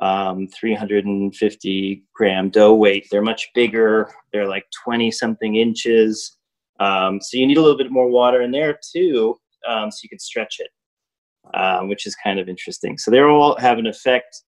[0.00, 3.08] um, 350 gram dough weight.
[3.10, 4.12] They're much bigger.
[4.32, 6.36] They're like 20 something inches.
[6.80, 9.36] Um, so you need a little bit more water in there too,
[9.68, 10.70] um, so you can stretch it,
[11.54, 12.98] um, which is kind of interesting.
[12.98, 14.42] So they all have an effect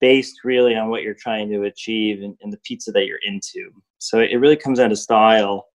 [0.00, 3.70] based really on what you're trying to achieve in the pizza that you're into.
[3.98, 5.66] So it really comes down to style.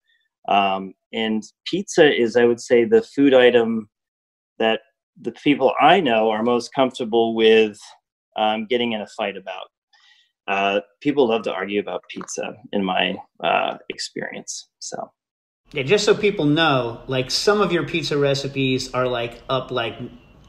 [0.47, 3.89] Um, and pizza is, I would say, the food item
[4.57, 4.81] that
[5.19, 7.77] the people I know are most comfortable with
[8.37, 9.67] um, getting in a fight about.
[10.47, 14.69] Uh, people love to argue about pizza, in my uh, experience.
[14.79, 15.11] So,
[15.73, 19.95] yeah, just so people know, like some of your pizza recipes are like up like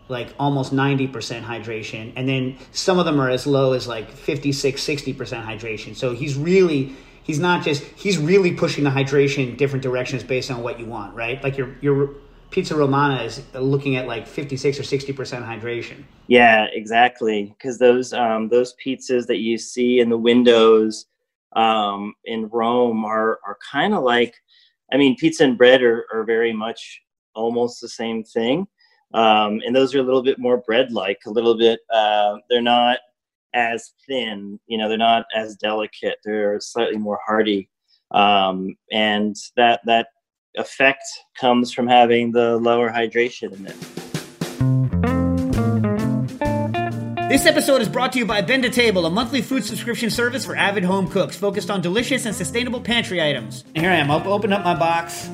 [0.09, 1.13] like almost 90%
[1.45, 5.15] hydration and then some of them are as low as like 56 60%
[5.47, 10.51] hydration so he's really he's not just he's really pushing the hydration different directions based
[10.51, 11.43] on what you want right?
[11.43, 12.15] Like your your
[12.51, 15.15] pizza romana is looking at like 56 or 60%
[15.47, 16.05] hydration.
[16.27, 17.55] Yeah exactly.
[17.57, 21.07] Because those um, those pizzas that you see in the windows
[21.55, 24.35] um, in rome are are kind of like
[24.93, 27.01] i mean pizza and bread are, are very much
[27.35, 28.67] almost the same thing.
[29.13, 31.81] Um, and those are a little bit more bread-like, a little bit.
[31.93, 32.99] Uh, they're not
[33.55, 36.19] as thin, you know, they're not as delicate.
[36.25, 37.69] They're slightly more hardy,
[38.11, 40.09] um, and that that
[40.57, 41.05] effect
[41.39, 43.77] comes from having the lower hydration in it.
[47.31, 50.57] This episode is brought to you by Bento Table, a monthly food subscription service for
[50.57, 53.63] avid home cooks focused on delicious and sustainable pantry items.
[53.77, 54.11] And here I am.
[54.11, 55.31] I'll open up my box.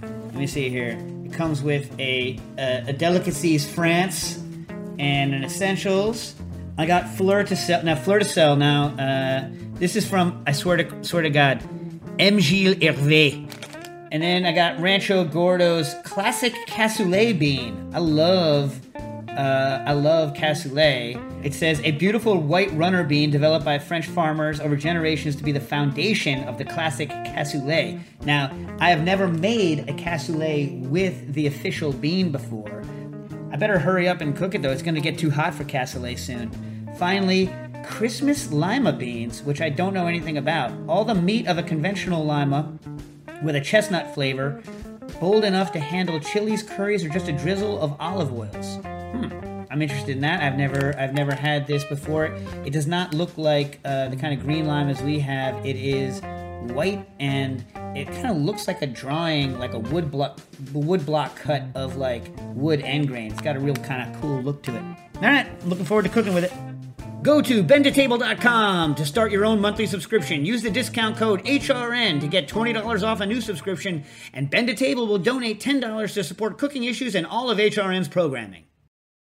[0.00, 4.36] Let me see here It comes with a, a, a delicacies France
[5.00, 6.36] and an essentials.
[6.80, 7.82] I got fleur de sel.
[7.82, 8.56] Now fleur de sel.
[8.56, 11.62] Now uh, this is from I swear to swear to God,
[12.18, 12.40] M.
[12.40, 13.46] Gilles Hervé.
[14.10, 17.90] And then I got Rancho Gordo's classic cassoulet bean.
[17.94, 21.44] I love uh, I love cassoulet.
[21.44, 25.52] It says a beautiful white runner bean developed by French farmers over generations to be
[25.52, 28.00] the foundation of the classic cassoulet.
[28.24, 32.82] Now, I have never made a cassoulet with the official bean before.
[33.52, 34.72] I better hurry up and cook it though.
[34.72, 36.50] It's going to get too hot for cassoulet soon.
[37.00, 37.50] Finally,
[37.82, 40.70] Christmas lima beans, which I don't know anything about.
[40.86, 42.78] All the meat of a conventional lima
[43.42, 44.62] with a chestnut flavor,
[45.18, 48.76] bold enough to handle chilies, curries, or just a drizzle of olive oils.
[48.84, 49.64] Hmm.
[49.70, 50.42] I'm interested in that.
[50.42, 52.26] I've never I've never had this before.
[52.66, 55.64] It does not look like uh, the kind of green lime as we have.
[55.64, 56.20] It is
[56.74, 57.64] white and
[57.96, 60.38] it kind of looks like a drawing, like a wood block
[60.74, 63.32] wood block cut of like wood end grain.
[63.32, 64.82] It's got a real kind of cool look to it.
[65.16, 66.69] All right, looking forward to cooking with it.
[67.22, 70.46] Go to bentotable.com to start your own monthly subscription.
[70.46, 75.06] Use the discount code HRN to get $20 off a new subscription, and Bento Table
[75.06, 78.64] will donate $10 to support cooking issues and all of HRN's programming.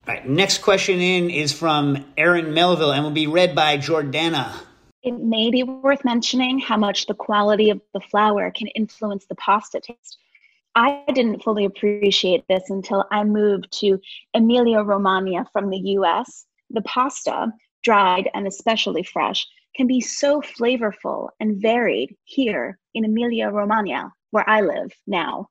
[0.07, 4.53] All right, next question in is from Erin Melville and will be read by Jordana.
[5.01, 9.35] It may be worth mentioning how much the quality of the flour can influence the
[9.35, 10.19] pasta taste.
[10.75, 13.99] I didn't fully appreciate this until I moved to
[14.35, 16.45] Emilia Romagna from the US.
[16.69, 17.51] The pasta,
[17.83, 24.47] dried and especially fresh, can be so flavorful and varied here in Emilia Romagna, where
[24.49, 25.47] I live now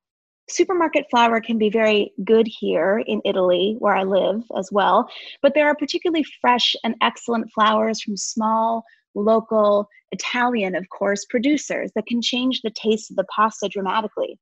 [0.51, 5.09] supermarket flour can be very good here in Italy, where I live as well,
[5.43, 11.91] but there are particularly fresh and excellent flours from small, local, Italian, of course, producers
[11.95, 14.39] that can change the taste of the pasta dramatically.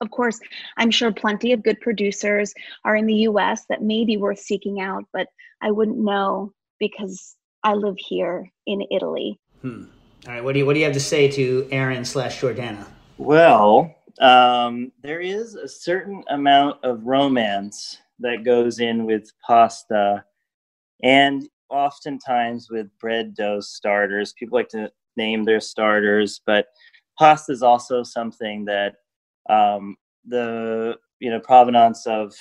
[0.00, 0.38] Of course,
[0.76, 2.52] I'm sure plenty of good producers
[2.84, 5.28] are in the US that may be worth seeking out, but
[5.62, 9.38] I wouldn't know because I live here in Italy.
[9.62, 9.84] Hmm.
[10.26, 12.86] All right, what do you what do you have to say to Aaron slash Jordana?
[13.18, 20.24] Well, um, there is a certain amount of romance that goes in with pasta
[21.02, 24.32] and oftentimes with bread dough starters.
[24.32, 26.66] People like to name their starters, but
[27.18, 28.94] pasta is also something that
[29.50, 32.34] um, the you know provenance of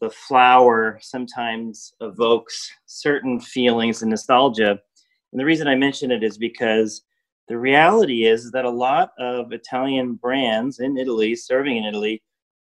[0.00, 4.70] the flour sometimes evokes certain feelings and nostalgia.
[4.70, 7.02] And the reason I mention it is because
[7.48, 12.22] the reality is that a lot of Italian brands in Italy, serving in Italy,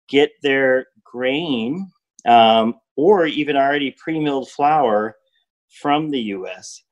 [0.08, 1.90] get their grain
[2.26, 5.16] um, or even already pre milled flour
[5.82, 6.84] from the U.S.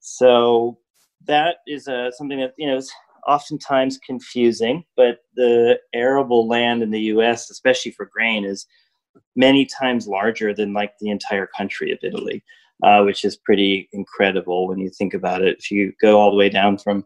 [0.00, 0.78] So
[1.26, 2.92] that is uh, something that you know is
[3.26, 4.84] oftentimes confusing.
[4.96, 8.66] But the arable land in the U.S., especially for grain, is
[9.36, 12.42] many times larger than like the entire country of Italy,
[12.82, 15.58] uh, which is pretty incredible when you think about it.
[15.58, 17.04] If you go all the way down from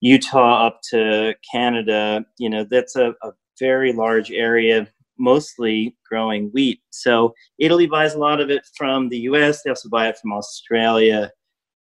[0.00, 4.88] Utah up to Canada, you know that's a, a very large area
[5.18, 6.80] mostly growing wheat.
[6.90, 9.62] So Italy buys a lot of it from the US.
[9.62, 11.30] They also buy it from Australia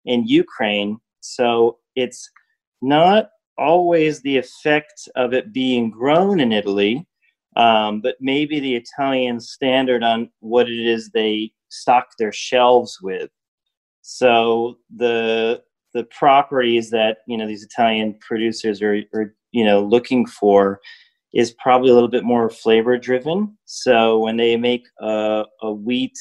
[0.06, 0.98] and Ukraine.
[1.22, 2.30] So it's
[2.82, 7.06] not always the effect of it being grown in Italy,
[7.56, 13.30] um, but maybe the Italian standard on what it is they stock their shelves with.
[14.02, 20.26] So the the properties that you know these Italian producers are, are you know looking
[20.26, 20.80] for
[21.34, 23.58] is probably a little bit more flavor driven.
[23.66, 26.18] So when they make a, a wheat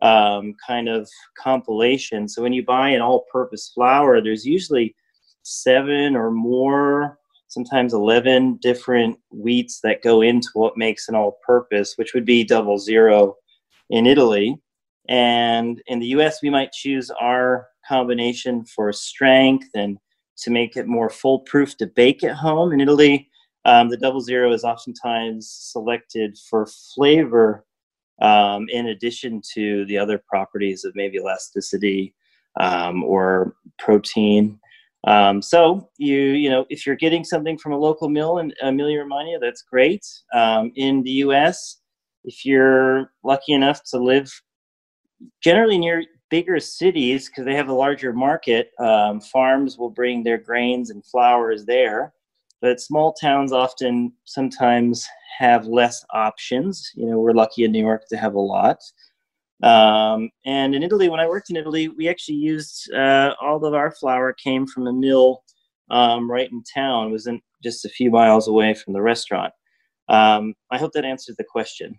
[0.00, 4.94] um, kind of compilation, so when you buy an all purpose flour, there's usually
[5.42, 7.17] seven or more,
[7.48, 12.44] sometimes 11 different wheats that go into what makes an all purpose, which would be
[12.44, 13.34] double zero
[13.90, 14.56] in Italy.
[15.08, 19.98] And in the US, we might choose our combination for strength and
[20.36, 22.72] to make it more foolproof to bake at home.
[22.72, 23.28] In Italy,
[23.64, 27.64] um, the double zero is oftentimes selected for flavor
[28.20, 32.14] um, in addition to the other properties of maybe elasticity
[32.60, 34.58] um, or protein.
[35.06, 39.00] Um, so you you know if you're getting something from a local mill in Emilia
[39.00, 40.04] Romagna, that's great.
[40.34, 41.80] Um, in the U.S.,
[42.24, 44.30] if you're lucky enough to live
[45.40, 50.38] generally near bigger cities because they have a larger market, um, farms will bring their
[50.38, 52.12] grains and flours there
[52.60, 55.06] but small towns often sometimes
[55.38, 56.90] have less options.
[56.94, 58.78] You know, we're lucky in New York to have a lot.
[59.62, 63.74] Um, and in Italy, when I worked in Italy, we actually used uh, all of
[63.74, 65.42] our flour came from a mill
[65.90, 67.08] um, right in town.
[67.08, 69.52] It was in just a few miles away from the restaurant.
[70.08, 71.98] Um, I hope that answers the question.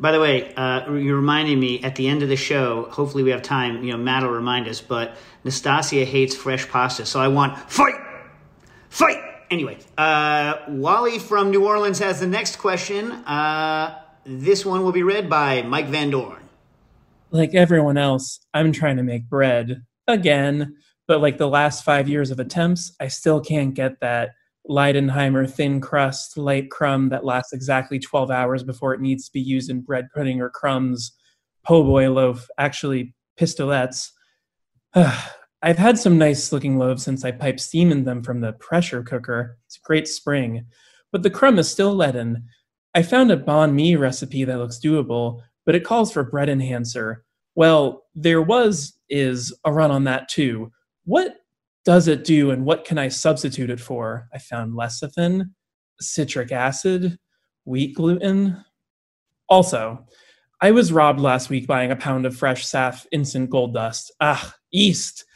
[0.00, 2.88] By the way, uh, you reminded me at the end of the show.
[2.90, 3.82] Hopefully, we have time.
[3.82, 4.80] You know, Matt will remind us.
[4.80, 7.96] But Nastasia hates fresh pasta, so I want fight,
[8.90, 13.12] fight, Anyway, uh, Wally from New Orleans has the next question.
[13.12, 16.47] Uh, this one will be read by Mike Van Dorn.
[17.30, 20.76] Like everyone else, I'm trying to make bread again,
[21.06, 24.30] but like the last five years of attempts, I still can't get that
[24.68, 29.40] Leidenheimer thin crust light crumb that lasts exactly 12 hours before it needs to be
[29.40, 31.12] used in bread pudding or crumbs,
[31.64, 34.10] po' boy loaf, actually pistolets.
[34.94, 39.02] I've had some nice looking loaves since I pipe steam in them from the pressure
[39.02, 39.58] cooker.
[39.66, 40.66] It's a great spring.
[41.10, 42.44] But the crumb is still leaden.
[42.94, 47.26] I found a banh mi recipe that looks doable, but it calls for bread enhancer.
[47.54, 50.72] Well, there was, is, a run on that too.
[51.04, 51.36] What
[51.84, 54.30] does it do and what can I substitute it for?
[54.32, 55.50] I found lecithin,
[56.00, 57.18] citric acid,
[57.66, 58.64] wheat gluten.
[59.50, 60.06] Also,
[60.62, 64.10] I was robbed last week buying a pound of fresh SAF instant gold dust.
[64.22, 65.26] Ah, East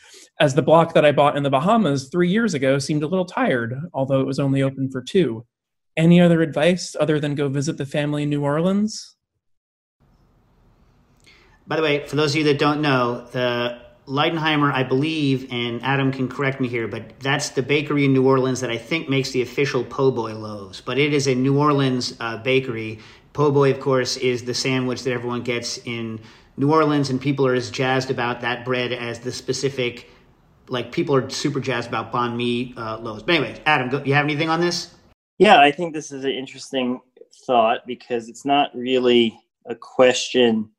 [0.41, 3.27] as the block that I bought in the Bahamas three years ago seemed a little
[3.27, 5.45] tired, although it was only open for two.
[5.95, 9.19] Any other advice other than go visit the family in New Orleans?
[11.67, 15.83] By the way, for those of you that don't know, the Leidenheimer, I believe, and
[15.83, 19.09] Adam can correct me here, but that's the bakery in New Orleans that I think
[19.09, 20.81] makes the official po' boy loaves.
[20.81, 22.99] But it is a New Orleans uh, bakery.
[23.33, 26.21] Po' boy, of course, is the sandwich that everyone gets in
[26.57, 30.11] New Orleans, and people are as jazzed about that bread as the specific
[30.69, 33.23] like people are super jazzed about banh mi uh, loaves.
[33.23, 34.95] But anyway, Adam, go, you have anything on this?
[35.39, 37.01] Yeah, I think this is an interesting
[37.47, 40.71] thought because it's not really a question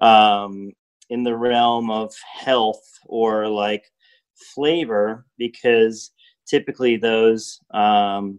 [0.00, 0.72] um,
[1.10, 3.84] in the realm of health or like
[4.54, 6.10] flavor because
[6.46, 8.38] typically those um,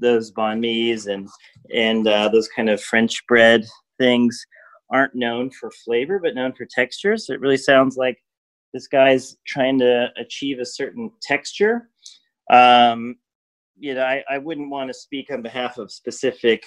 [0.00, 1.28] those banh mi's and
[1.74, 3.64] and uh, those kind of French bread
[3.98, 4.44] things
[4.90, 7.16] aren't known for flavor but known for texture.
[7.16, 8.18] So it really sounds like
[8.72, 11.88] this guy's trying to achieve a certain texture.
[12.50, 13.16] Um,
[13.78, 16.64] you know, I, I wouldn't want to speak on behalf of specific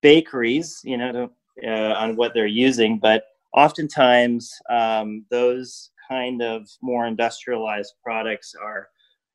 [0.00, 6.68] bakeries, you know, to, uh, on what they're using, but oftentimes um, those kind of
[6.82, 8.88] more industrialized products are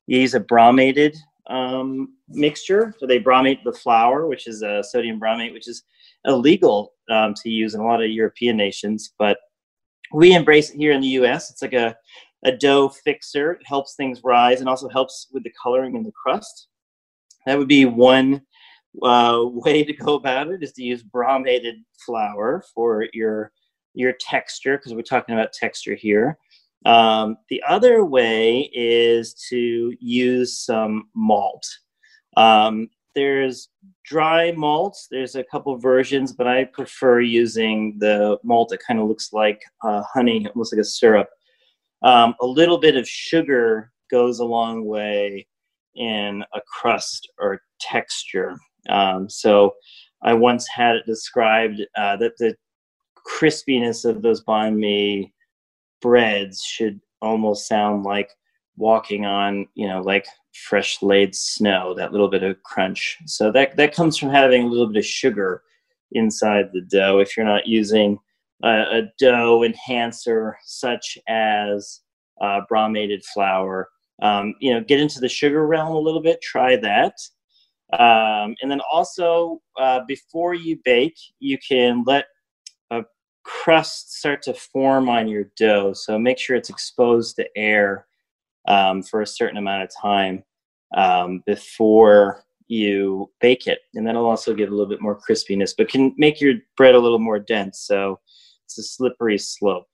[0.06, 1.16] use a bromated
[1.48, 2.94] um, mixture.
[2.98, 5.82] So they bromate the flour, which is a sodium bromate, which is
[6.24, 9.38] illegal um, to use in a lot of European nations, but
[10.12, 11.50] we embrace it here in the US.
[11.50, 11.96] It's like a,
[12.44, 13.52] a dough fixer.
[13.52, 16.68] It helps things rise and also helps with the coloring in the crust.
[17.46, 18.42] That would be one
[19.02, 23.52] uh, way to go about it is to use bromated flour for your
[23.98, 26.38] your texture because we're talking about texture here.
[26.86, 31.66] Um, the other way is to use some malt.
[32.36, 33.70] Um, there's
[34.04, 35.08] dry malts.
[35.10, 39.60] There's a couple versions, but I prefer using the malt that kind of looks like
[39.82, 41.28] uh, honey, almost like a syrup.
[42.02, 45.48] Um, a little bit of sugar goes a long way
[45.96, 48.56] in a crust or texture.
[48.88, 49.74] Um, so
[50.22, 52.54] I once had it described uh, that the
[53.28, 55.32] crispiness of those banh mi
[56.00, 58.30] breads should almost sound like
[58.76, 63.18] walking on, you know, like fresh laid snow, that little bit of crunch.
[63.26, 65.62] So that, that comes from having a little bit of sugar
[66.12, 67.18] inside the dough.
[67.18, 68.18] If you're not using
[68.62, 72.00] a, a dough enhancer such as
[72.40, 73.88] uh, bromated flour,
[74.22, 77.14] um, you know, get into the sugar realm a little bit, try that.
[77.92, 82.26] Um, and then also, uh, before you bake, you can let
[83.48, 85.92] a crust start to form on your dough.
[85.92, 88.06] So make sure it's exposed to air
[88.66, 90.44] um, for a certain amount of time
[90.96, 93.80] um, before you bake it.
[93.94, 96.98] And that'll also give a little bit more crispiness, but can make your bread a
[96.98, 97.80] little more dense.
[97.80, 98.20] So
[98.64, 99.86] it's a slippery slope.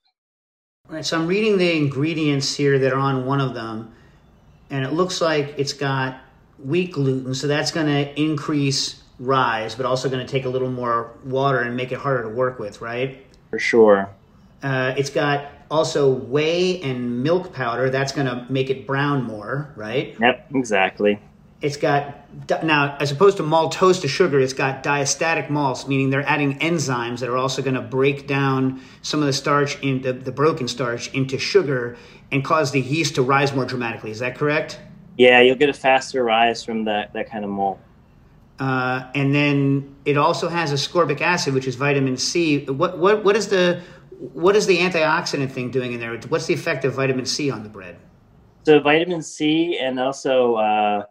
[0.89, 3.95] All right, so I'm reading the ingredients here that are on one of them,
[4.69, 6.21] and it looks like it's got
[6.59, 10.69] wheat gluten, so that's going to increase rise, but also going to take a little
[10.69, 13.24] more water and make it harder to work with, right?
[13.55, 14.09] For sure.
[14.61, 17.89] Uh, it's got also whey and milk powder.
[17.89, 20.13] That's going to make it brown more, right?
[20.19, 21.21] Yep, exactly.
[21.61, 22.13] It's got
[22.65, 27.21] now, as opposed to maltose to sugar, it's got diastatic malts, meaning they're adding enzymes
[27.21, 31.09] that are also going to break down some of the starch into the broken starch
[31.13, 31.95] into sugar
[32.33, 34.11] and cause the yeast to rise more dramatically.
[34.11, 34.81] Is that correct?
[35.17, 37.79] Yeah, you'll get a faster rise from that that kind of malt.
[38.59, 42.65] Uh, and then it also has ascorbic acid, which is vitamin C.
[42.65, 43.81] What what what is the
[44.19, 46.17] what is the antioxidant thing doing in there?
[46.29, 47.97] What's the effect of vitamin C on the bread?
[48.65, 51.03] So vitamin C, and also uh,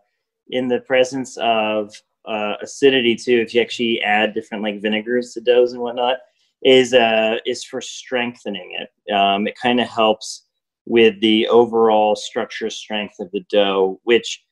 [0.49, 5.41] in the presence of uh, acidity too, if you actually add different like vinegars to
[5.41, 6.17] doughs and whatnot,
[6.63, 9.13] is uh, is for strengthening it.
[9.13, 10.47] Um, it kind of helps
[10.87, 14.43] with the overall structure strength of the dough, which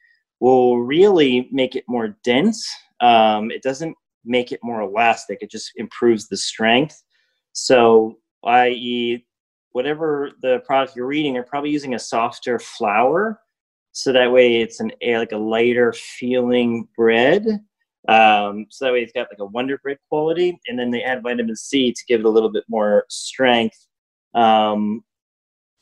[0.43, 2.69] will really make it more dense.
[3.01, 7.01] Um, it doesn't make it more elastic, it just improves the strength.
[7.53, 9.25] So, i.e.,
[9.71, 13.39] whatever the product you're eating, you're probably using a softer flour.
[13.93, 17.47] So that way it's an like a lighter feeling bread.
[18.09, 21.23] Um, so that way it's got like a Wonder Bread quality, and then they add
[21.23, 23.87] vitamin C to give it a little bit more strength.
[24.35, 25.05] Um,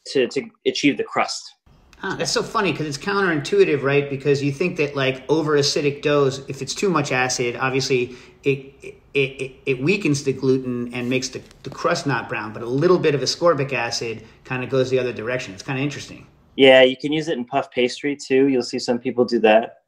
[0.09, 1.55] to, to achieve the crust.
[2.01, 4.09] Huh, that's so funny because it's counterintuitive, right?
[4.09, 8.75] Because you think that like over acidic doughs, if it's too much acid, obviously it
[9.13, 12.55] it, it, it weakens the gluten and makes the, the crust not brown.
[12.55, 15.53] But a little bit of ascorbic acid kind of goes the other direction.
[15.53, 16.27] It's kind of interesting.
[16.57, 18.49] Yeah, you can use it in puff pastry too.
[18.49, 19.83] You'll see some people do that.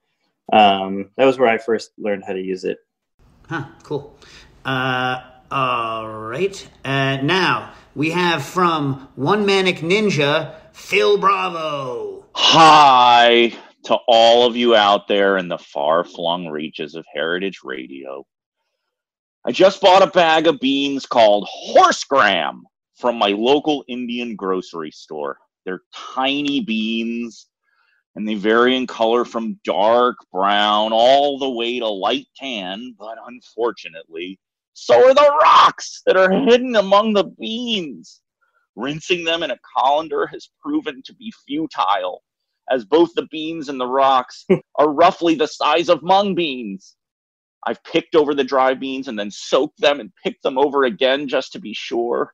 [0.52, 2.78] Um, that was where I first learned how to use it.
[3.48, 4.18] Huh, cool.
[4.66, 6.68] Uh, all right.
[6.84, 12.24] Uh, now, we have from One Manic Ninja, Phil Bravo.
[12.34, 13.52] Hi
[13.84, 18.24] to all of you out there in the far flung reaches of Heritage Radio.
[19.44, 22.62] I just bought a bag of beans called Horse Gram
[22.96, 25.36] from my local Indian grocery store.
[25.66, 27.46] They're tiny beans
[28.14, 33.18] and they vary in color from dark brown all the way to light tan, but
[33.26, 34.38] unfortunately,
[34.74, 38.20] so are the rocks that are hidden among the beans.
[38.74, 42.22] Rinsing them in a colander has proven to be futile,
[42.70, 44.46] as both the beans and the rocks
[44.78, 46.96] are roughly the size of mung beans.
[47.66, 51.28] I've picked over the dry beans and then soaked them and picked them over again
[51.28, 52.32] just to be sure.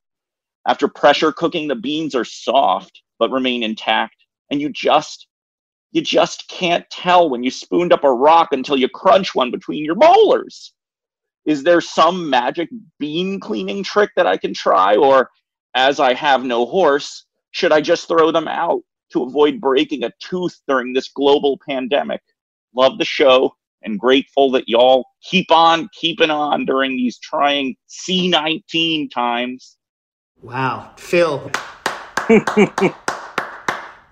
[0.66, 4.16] After pressure cooking, the beans are soft but remain intact,
[4.50, 5.26] and you just
[5.92, 9.84] you just can't tell when you spooned up a rock until you crunch one between
[9.84, 10.72] your molars
[11.48, 12.68] is there some magic
[12.98, 14.96] bean cleaning trick that I can try?
[14.96, 15.30] Or
[15.74, 18.82] as I have no horse, should I just throw them out
[19.12, 22.20] to avoid breaking a tooth during this global pandemic?
[22.76, 29.10] Love the show and grateful that y'all keep on keeping on during these trying C19
[29.10, 29.78] times.
[30.42, 30.92] Wow.
[30.98, 31.50] Phil.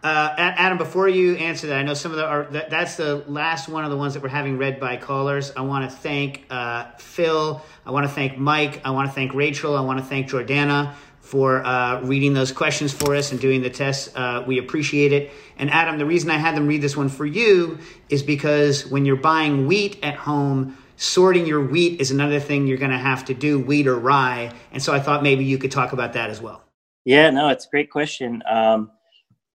[0.06, 3.24] Uh, Adam, before you answer that, I know some of the are, that, that's the
[3.26, 5.50] last one of the ones that we're having read by callers.
[5.56, 7.60] I want to thank uh, Phil.
[7.84, 8.82] I want to thank Mike.
[8.84, 9.76] I want to thank Rachel.
[9.76, 13.68] I want to thank Jordana for uh, reading those questions for us and doing the
[13.68, 14.14] tests.
[14.14, 15.32] Uh, we appreciate it.
[15.58, 19.06] And Adam, the reason I had them read this one for you is because when
[19.06, 23.24] you're buying wheat at home, sorting your wheat is another thing you're going to have
[23.24, 24.52] to do, wheat or rye.
[24.70, 26.62] And so I thought maybe you could talk about that as well.
[27.04, 28.44] Yeah, no, it's a great question.
[28.48, 28.92] Um,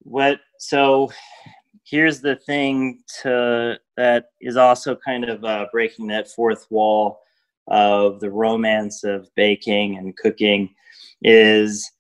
[0.03, 1.11] what so
[1.85, 7.21] here's the thing to that is also kind of uh, breaking that fourth wall
[7.69, 10.75] of the romance of baking and cooking
[11.23, 11.91] is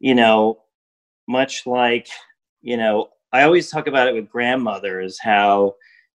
[0.00, 0.58] you know
[1.28, 2.08] much like
[2.62, 5.74] you know i always talk about it with grandmothers how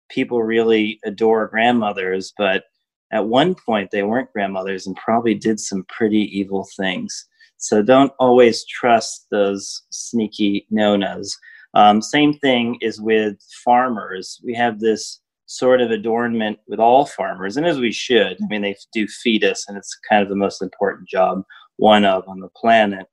[0.10, 2.66] people really adore grandmothers but
[3.12, 7.28] at one point they weren't grandmothers and probably did some pretty evil things
[7.60, 11.38] so don't always trust those sneaky nonas
[11.74, 14.42] um, same thing is with farmers.
[14.44, 18.38] We have this sort of adornment with all farmers, and as we should.
[18.42, 21.44] I mean, they do feed us, and it's kind of the most important job,
[21.78, 23.08] one of on the planet.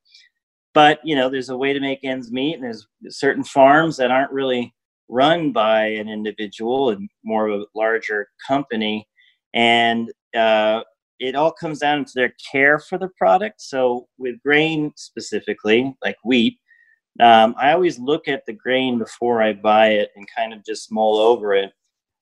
[0.74, 4.10] But you know, there's a way to make ends meet, and there's certain farms that
[4.10, 4.74] aren't really
[5.08, 9.06] run by an individual and more of a larger company,
[9.54, 10.80] and uh,
[11.18, 13.60] it all comes down to their care for the product.
[13.60, 16.58] So with grain specifically, like wheat,
[17.20, 20.92] um, I always look at the grain before I buy it and kind of just
[20.92, 21.72] mull over it.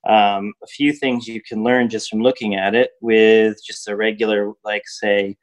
[0.09, 3.97] Um, a few things you can learn just from looking at it with just a
[3.97, 5.37] regular, like, say,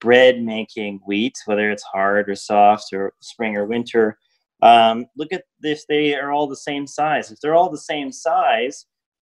[0.00, 4.18] bread making wheat, whether it's hard or soft or spring or winter.
[4.62, 7.30] Um, look at if they are all the same size.
[7.30, 8.86] If they're all the same size,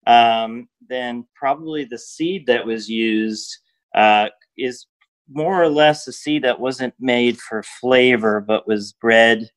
[0.07, 3.59] um, then probably the seed that was used
[3.97, 4.87] uh, is
[5.29, 9.51] more or less a seed that wasn't made for flavor but was bred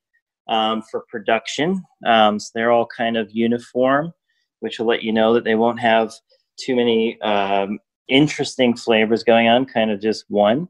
[0.48, 1.82] um, for production.
[2.06, 4.12] Um, so they're all kind of uniform,
[4.60, 6.12] which will let you know that they won't have
[6.58, 7.78] too many um,
[8.08, 10.68] interesting flavors going on, kind of just one.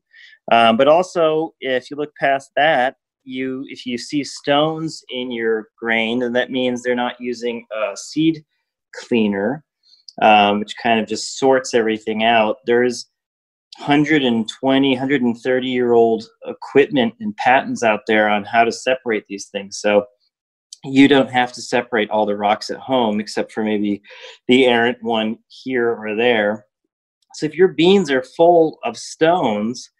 [0.53, 5.69] Um, but also, if you look past that, you if you see stones in your
[5.79, 8.45] grain, then that means they're not using a seed
[8.95, 9.65] cleaner,
[10.23, 12.57] um, which kind of just sorts everything out.
[12.67, 13.07] There's
[13.81, 19.79] 120 130 year old equipment and patents out there on how to separate these things.
[19.79, 20.05] So
[20.85, 24.03] you don't have to separate all the rocks at home except for maybe
[24.49, 26.67] the errant one here or there.
[27.35, 29.91] So if your beans are full of stones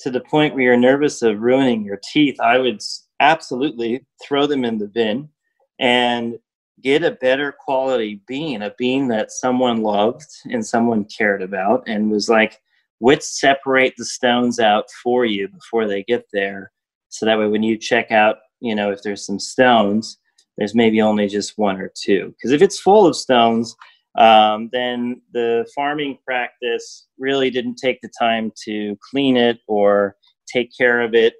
[0.00, 2.80] to the point where you're nervous of ruining your teeth i would
[3.20, 5.28] absolutely throw them in the bin
[5.78, 6.38] and
[6.82, 12.10] get a better quality bean a bean that someone loved and someone cared about and
[12.10, 12.60] was like
[12.98, 16.72] which separate the stones out for you before they get there.
[17.08, 20.18] So that way, when you check out, you know, if there's some stones,
[20.56, 22.34] there's maybe only just one or two.
[22.36, 23.76] Because if it's full of stones,
[24.18, 30.16] um, then the farming practice really didn't take the time to clean it or
[30.46, 31.34] take care of it,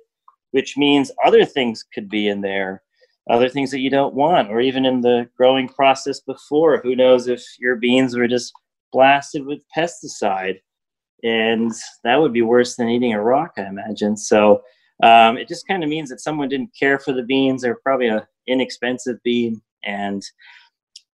[0.50, 2.82] which means other things could be in there,
[3.30, 6.80] other things that you don't want, or even in the growing process before.
[6.82, 8.52] Who knows if your beans were just
[8.92, 10.58] blasted with pesticide
[11.26, 11.72] and
[12.04, 14.16] that would be worse than eating a rock, I imagine.
[14.16, 14.62] So
[15.02, 17.62] um, it just kind of means that someone didn't care for the beans.
[17.62, 20.22] They're probably an inexpensive bean, and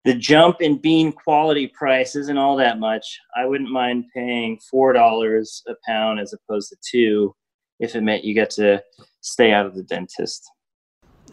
[0.04, 3.06] the jump in bean quality price isn't all that much.
[3.36, 7.34] I wouldn't mind paying four dollars a pound as opposed to two,
[7.78, 8.82] if it meant you get to
[9.20, 10.44] stay out of the dentist.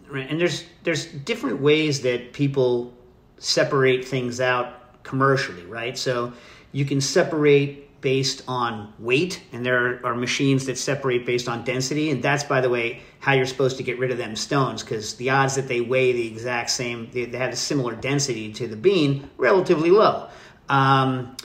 [0.07, 2.93] Right, and there's there's different ways that people
[3.39, 5.97] separate things out commercially, right?
[5.97, 6.31] So
[6.71, 12.11] you can separate based on weight, and there are machines that separate based on density.
[12.11, 15.15] And that's, by the way, how you're supposed to get rid of them stones, because
[15.15, 18.67] the odds that they weigh the exact same, they, they have a similar density to
[18.67, 20.29] the bean, relatively low.
[20.69, 21.35] Um,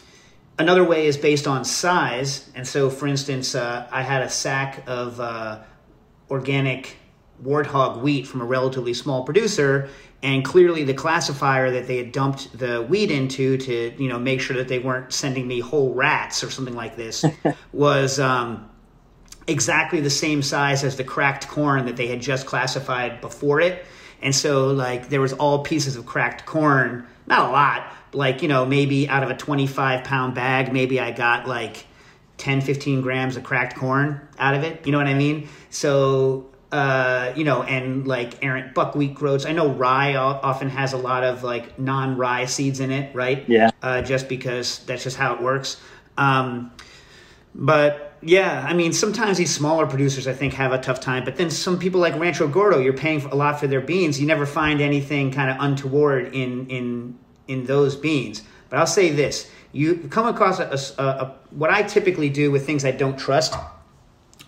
[0.58, 2.50] another way is based on size.
[2.54, 5.60] And so, for instance, uh, I had a sack of uh,
[6.30, 6.96] organic
[7.42, 9.88] warthog wheat from a relatively small producer
[10.22, 14.40] and clearly the classifier that they had dumped the weed into to you know make
[14.40, 17.24] sure that they weren't sending me whole rats or something like this
[17.72, 18.68] was um,
[19.46, 23.84] exactly the same size as the cracked corn that they had just classified before it.
[24.20, 28.48] And so like there was all pieces of cracked corn not a lot like you
[28.48, 31.86] know maybe out of a 25 pound bag maybe i got like
[32.42, 34.84] 10 15 grams of cracked corn out of it.
[34.84, 35.48] You know what i mean?
[35.70, 39.44] So uh, you know, and like errant buckwheat groats.
[39.44, 43.46] I know rye often has a lot of like non-rye seeds in it, right?
[43.46, 43.70] Yeah.
[43.82, 45.80] Uh, just because that's just how it works.
[46.16, 46.72] Um,
[47.54, 51.24] but yeah, I mean, sometimes these smaller producers, I think, have a tough time.
[51.24, 54.18] But then some people like Rancho Gordo, you're paying a lot for their beans.
[54.18, 57.18] You never find anything kind of untoward in in
[57.48, 58.42] in those beans.
[58.70, 62.64] But I'll say this: you come across a, a, a what I typically do with
[62.64, 63.54] things I don't trust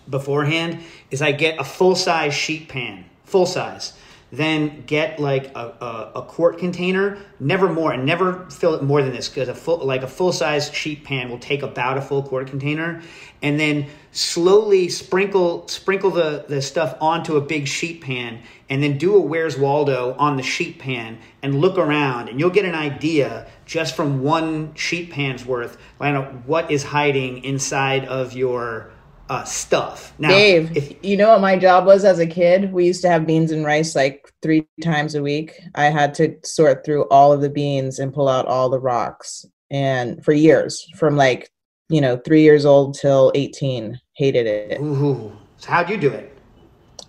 [0.09, 0.79] beforehand
[1.11, 3.93] is I get a full size sheet pan, full size.
[4.31, 9.01] then get like a, a, a quart container, never more, and never fill it more
[9.01, 12.01] than this because a full like a full size sheet pan will take about a
[12.01, 13.01] full quart container,
[13.41, 18.97] and then slowly sprinkle sprinkle the the stuff onto a big sheet pan, and then
[18.97, 22.75] do a Where's Waldo on the sheet pan and look around, and you'll get an
[22.75, 28.91] idea just from one sheet pan's worth, like what is hiding inside of your
[29.29, 30.13] uh, stuff.
[30.19, 32.71] Now, Dave, if, you know what my job was as a kid?
[32.71, 35.59] We used to have beans and rice like three times a week.
[35.75, 39.45] I had to sort through all of the beans and pull out all the rocks.
[39.71, 41.49] And for years, from like,
[41.89, 44.79] you know, three years old till 18, hated it.
[44.81, 45.35] Ooh.
[45.57, 46.31] So how'd you do it?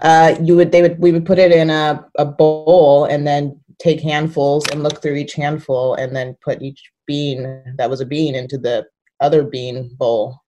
[0.01, 3.59] Uh, you would, they would, we would put it in a, a bowl and then
[3.79, 8.07] take handfuls and look through each handful and then put each bean that was a
[8.07, 8.87] bean into the
[9.21, 10.43] other bean bowl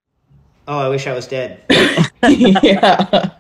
[0.71, 1.63] Oh, I wish I was dead.
[2.23, 3.31] yeah,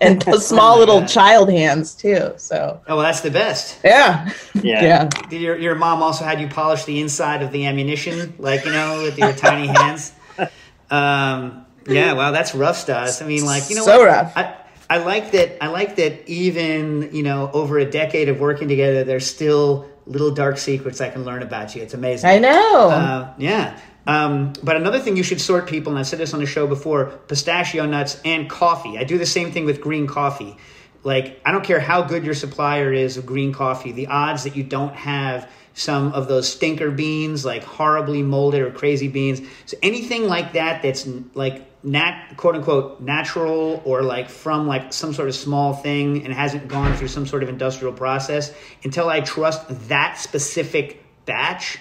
[0.00, 1.08] and small oh little God.
[1.08, 2.32] child hands too.
[2.38, 2.80] So.
[2.88, 3.78] Oh, well, that's the best.
[3.84, 4.32] Yeah.
[4.54, 4.82] Yeah.
[4.82, 5.04] yeah.
[5.28, 8.72] Did your your mom also had you polish the inside of the ammunition, like you
[8.72, 10.12] know, with your tiny hands?
[10.90, 11.66] Um.
[11.86, 12.14] Yeah.
[12.14, 13.20] wow, that's rough stuff.
[13.20, 14.06] I mean, like you know, so what?
[14.06, 14.32] rough.
[14.34, 14.56] I,
[14.88, 15.62] I like that.
[15.62, 16.26] I like that.
[16.26, 21.10] Even you know, over a decade of working together, there's still little dark secrets I
[21.10, 21.82] can learn about you.
[21.82, 22.30] It's amazing.
[22.30, 22.88] I know.
[22.88, 23.78] Uh, yeah.
[24.08, 26.66] Um, but another thing you should sort people, and I've said this on the show
[26.66, 28.96] before pistachio nuts and coffee.
[28.96, 30.56] I do the same thing with green coffee.
[31.04, 34.56] Like, I don't care how good your supplier is of green coffee, the odds that
[34.56, 39.42] you don't have some of those stinker beans, like horribly molded or crazy beans.
[39.66, 45.12] So anything like that that's like nat quote unquote natural or like from like some
[45.12, 48.52] sort of small thing and hasn't gone through some sort of industrial process
[48.82, 51.78] until I trust that specific batch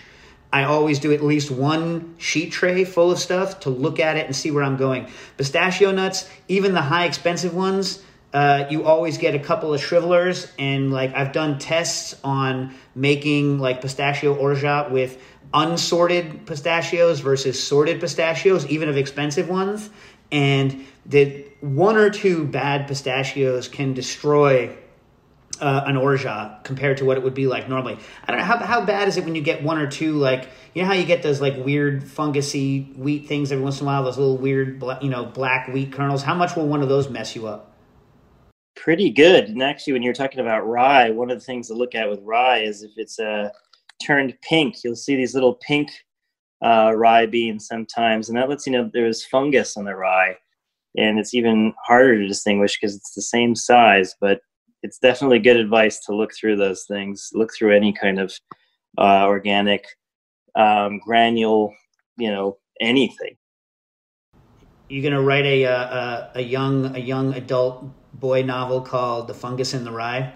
[0.52, 4.26] I always do at least one sheet tray full of stuff to look at it
[4.26, 5.08] and see where I'm going.
[5.38, 8.02] Pistachio nuts, even the high expensive ones,
[8.34, 10.50] uh, you always get a couple of shrivelers.
[10.58, 15.22] And like I've done tests on making like pistachio orgeat with
[15.54, 19.90] unsorted pistachios versus sorted pistachios, even of expensive ones.
[20.32, 24.76] And that one or two bad pistachios can destroy
[25.62, 27.98] uh, an orgeat compared to what it would be like normally.
[28.26, 30.50] I don't know how how bad is it when you get one or two like
[30.74, 33.88] you know how you get those like weird fungusy wheat things every once in a
[33.88, 36.24] while those little weird you know black wheat kernels.
[36.24, 37.74] How much will one of those mess you up?
[38.76, 39.46] Pretty good.
[39.46, 42.22] And actually, when you're talking about rye, one of the things to look at with
[42.22, 43.50] rye is if it's uh,
[44.04, 44.84] turned pink.
[44.84, 45.92] You'll see these little pink
[46.64, 50.38] uh, rye beans sometimes, and that lets you know there's fungus on the rye.
[50.96, 54.42] And it's even harder to distinguish because it's the same size, but
[54.88, 57.32] it's definitely good advice to look through those things.
[57.34, 58.34] Look through any kind of
[58.98, 59.86] uh, organic
[60.56, 61.76] um, granule,
[62.18, 63.36] you know, anything.
[64.88, 69.28] You're gonna write a, a, uh, uh, a young a young adult boy novel called
[69.28, 70.34] "The Fungus in the Rye."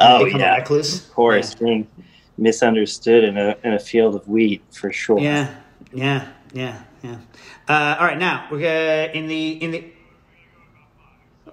[0.00, 1.58] oh yeah, of course, yeah.
[1.60, 1.88] being
[2.38, 5.18] misunderstood in a in a field of wheat for sure.
[5.18, 5.54] Yeah,
[5.92, 7.18] yeah, yeah, yeah.
[7.68, 9.84] Uh, all right, now we're gonna in the in the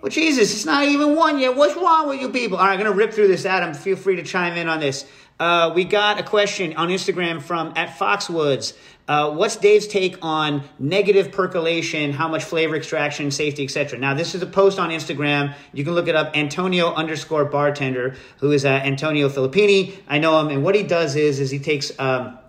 [0.02, 1.56] well, Jesus, it's not even one yet.
[1.56, 2.58] What's wrong with you people?
[2.58, 3.76] All right, I'm going to rip through this, Adam.
[3.76, 5.06] Feel free to chime in on this.
[5.40, 8.74] Uh, we got a question on Instagram from at Foxwoods.
[9.08, 14.00] Uh, what's Dave's take on negative percolation, how much flavor extraction, safety, etc.?
[14.00, 15.54] Now, this is a post on Instagram.
[15.74, 19.98] You can look it up, Antonio underscore bartender, who is uh, Antonio Filippini.
[20.08, 22.40] I know him, and what he does is, is he takes um,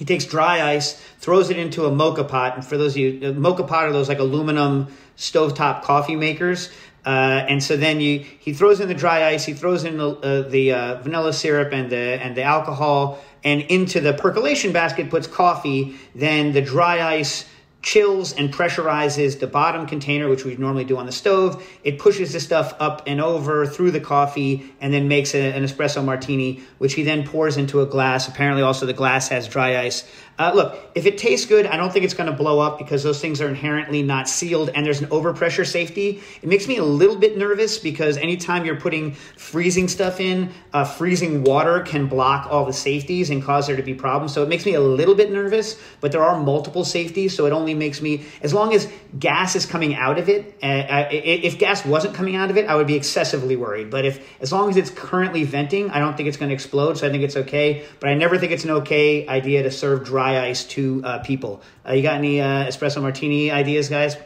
[0.00, 3.20] he takes dry ice, throws it into a moka pot, and for those of you,
[3.34, 4.86] moka pot are those like aluminum
[5.18, 6.70] stovetop coffee makers.
[7.04, 10.08] Uh, and so then you, he throws in the dry ice, he throws in the,
[10.08, 15.10] uh, the uh, vanilla syrup and the, and the alcohol, and into the percolation basket
[15.10, 15.94] puts coffee.
[16.14, 17.44] Then the dry ice
[17.82, 21.66] chills and pressurizes the bottom container, which we normally do on the stove.
[21.82, 25.64] It pushes the stuff up and over through the coffee and then makes a, an
[25.64, 28.28] espresso martini, which he then pours into a glass.
[28.28, 30.10] Apparently, also the glass has dry ice.
[30.40, 33.02] Uh, look, if it tastes good, I don't think it's going to blow up because
[33.02, 36.22] those things are inherently not sealed and there's an overpressure safety.
[36.40, 40.84] It makes me a little bit nervous because anytime you're putting freezing stuff in, uh,
[40.84, 44.32] freezing water can block all the safeties and cause there to be problems.
[44.32, 47.36] So it makes me a little bit nervous, but there are multiple safeties.
[47.36, 51.06] So it only makes me, as long as gas is coming out of it, uh,
[51.10, 53.90] if gas wasn't coming out of it, I would be excessively worried.
[53.90, 56.96] But if, as long as it's currently venting, I don't think it's going to explode.
[56.96, 57.84] So I think it's okay.
[58.00, 61.18] But I never think it's an okay idea to serve dry dry ice to uh,
[61.20, 61.62] people.
[61.86, 64.16] Uh, you got any uh, espresso martini ideas, guys?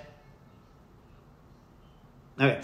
[2.40, 2.60] Okay.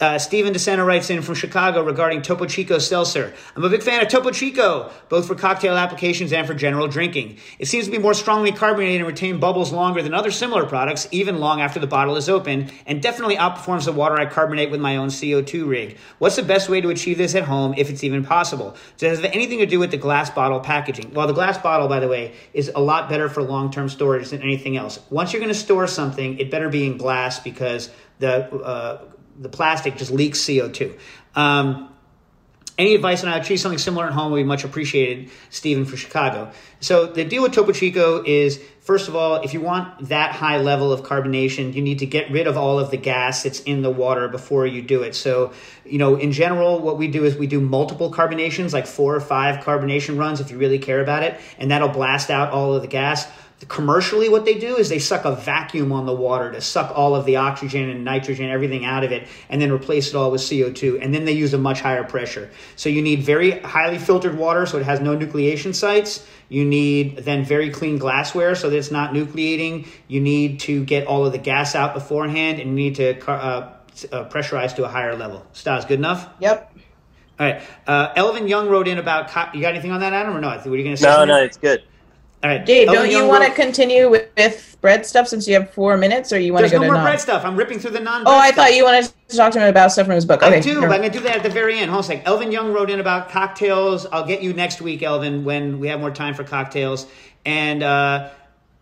[0.00, 3.32] Uh, Steven DeSena writes in from Chicago regarding Topo Chico Seltzer.
[3.54, 7.38] I'm a big fan of Topo Chico, both for cocktail applications and for general drinking.
[7.60, 11.06] It seems to be more strongly carbonated and retain bubbles longer than other similar products,
[11.12, 14.80] even long after the bottle is open, and definitely outperforms the water I carbonate with
[14.80, 15.96] my own CO2 rig.
[16.18, 18.74] What's the best way to achieve this at home, if it's even possible?
[18.98, 21.14] Does it have anything to do with the glass bottle packaging?
[21.14, 24.42] Well, the glass bottle, by the way, is a lot better for long-term storage than
[24.42, 24.98] anything else.
[25.10, 29.04] Once you're going to store something, it better be in glass because the uh,
[29.42, 30.98] the plastic just leaks CO2.
[31.34, 31.88] Um,
[32.78, 35.84] any advice on how to achieve something similar at home would be much appreciated, Stephen
[35.84, 36.50] for Chicago.
[36.80, 40.56] So the deal with Topo Chico is, first of all, if you want that high
[40.56, 43.82] level of carbonation, you need to get rid of all of the gas that's in
[43.82, 45.14] the water before you do it.
[45.14, 45.52] So,
[45.84, 49.20] you know, in general, what we do is we do multiple carbonations, like four or
[49.20, 52.80] five carbonation runs if you really care about it, and that'll blast out all of
[52.80, 53.28] the gas
[53.68, 57.14] commercially what they do is they suck a vacuum on the water to suck all
[57.14, 60.40] of the oxygen and nitrogen everything out of it and then replace it all with
[60.40, 62.50] co2 and then they use a much higher pressure.
[62.76, 66.26] So you need very highly filtered water so it has no nucleation sites.
[66.48, 69.86] You need then very clean glassware so that it's not nucleating.
[70.08, 73.72] You need to get all of the gas out beforehand and you need to uh,
[74.10, 75.46] uh, pressurize to a higher level.
[75.52, 76.28] Stas good enough?
[76.40, 76.76] Yep.
[77.38, 77.62] All right.
[77.86, 80.48] Uh, elvin young wrote in about co- you got anything on that adam or no?
[80.48, 81.08] What are you going to say?
[81.08, 81.84] No no it's good
[82.42, 82.64] all right.
[82.64, 86.32] Dave, don't you want to continue with, with, bread stuff since you have four minutes,
[86.32, 87.04] or you want to go no to more non?
[87.04, 87.44] bread stuff?
[87.44, 88.24] I'm ripping through the non.
[88.24, 88.34] Bread.
[88.34, 88.56] Oh, I stuff.
[88.56, 90.42] thought you wanted to talk to him about stuff from his book.
[90.42, 91.90] Okay, I do, but I'm going to do that at the very end.
[91.90, 92.26] Hold on a sec.
[92.26, 94.06] Elvin Young wrote in about cocktails.
[94.06, 97.06] I'll get you next week, Elvin, when we have more time for cocktails.
[97.44, 98.30] And uh,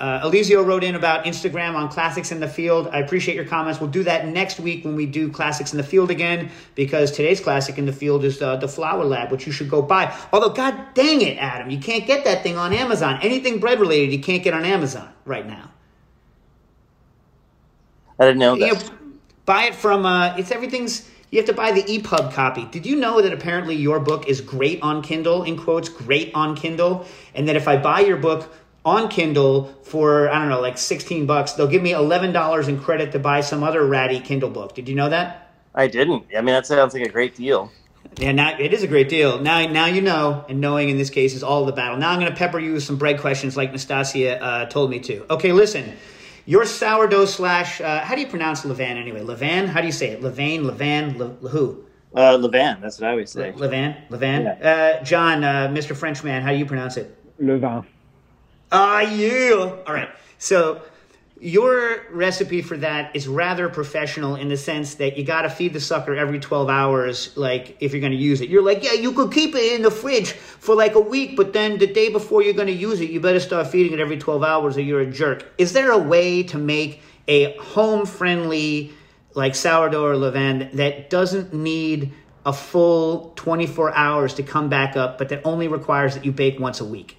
[0.01, 2.89] uh, Elizio wrote in about Instagram on Classics in the Field.
[2.91, 3.81] I appreciate your comments.
[3.81, 7.39] We'll do that next week when we do Classics in the Field again, because today's
[7.39, 10.17] Classic in the Field is uh, the Flour Lab, which you should go buy.
[10.33, 13.19] Although, god dang it, Adam, you can't get that thing on Amazon.
[13.23, 15.71] Anything bread related, you can't get on Amazon right now.
[18.19, 18.67] I didn't know that.
[18.67, 18.81] You know,
[19.45, 22.65] buy it from, uh, it's everything's, you have to buy the EPUB copy.
[22.65, 26.57] Did you know that apparently your book is great on Kindle, in quotes, great on
[26.57, 27.07] Kindle?
[27.35, 28.53] And that if I buy your book,
[28.85, 31.53] on Kindle for I don't know, like sixteen bucks.
[31.53, 34.75] They'll give me eleven dollars in credit to buy some other ratty Kindle book.
[34.75, 35.53] Did you know that?
[35.75, 36.27] I didn't.
[36.37, 37.71] I mean, that sounds like a great deal.
[38.19, 39.39] Yeah, now it is a great deal.
[39.41, 41.97] Now, now you know, and knowing in this case is all the battle.
[41.97, 44.99] Now I'm going to pepper you with some bread questions, like Nastasia uh, told me
[45.01, 45.33] to.
[45.33, 45.97] Okay, listen.
[46.47, 49.21] Your sourdough slash uh, how do you pronounce Levan anyway?
[49.21, 49.69] Levan?
[49.69, 50.23] How do you say it?
[50.23, 51.85] Levain, Levan, Le, who?
[52.13, 52.81] Uh, Levan.
[52.81, 53.53] That's what I always say.
[53.53, 54.59] Levan, Levan.
[54.61, 54.99] Yeah.
[55.01, 55.95] Uh, John, uh, Mr.
[55.95, 57.17] Frenchman, how do you pronounce it?
[57.41, 57.87] Levan.
[58.73, 59.77] Ah, yeah.
[59.87, 60.11] All right.
[60.39, 60.83] So
[61.41, 65.73] your recipe for that is rather professional in the sense that you got to feed
[65.73, 68.93] the sucker every 12 hours like if you're going to use it you're like yeah
[68.93, 72.11] you could keep it in the fridge for like a week but then the day
[72.11, 74.83] before you're going to use it you better start feeding it every 12 hours or
[74.83, 78.93] you're a jerk is there a way to make a home friendly
[79.33, 82.13] like sourdough or levain that doesn't need
[82.45, 86.61] a full 24 hours to come back up but that only requires that you bake
[86.61, 87.17] once a week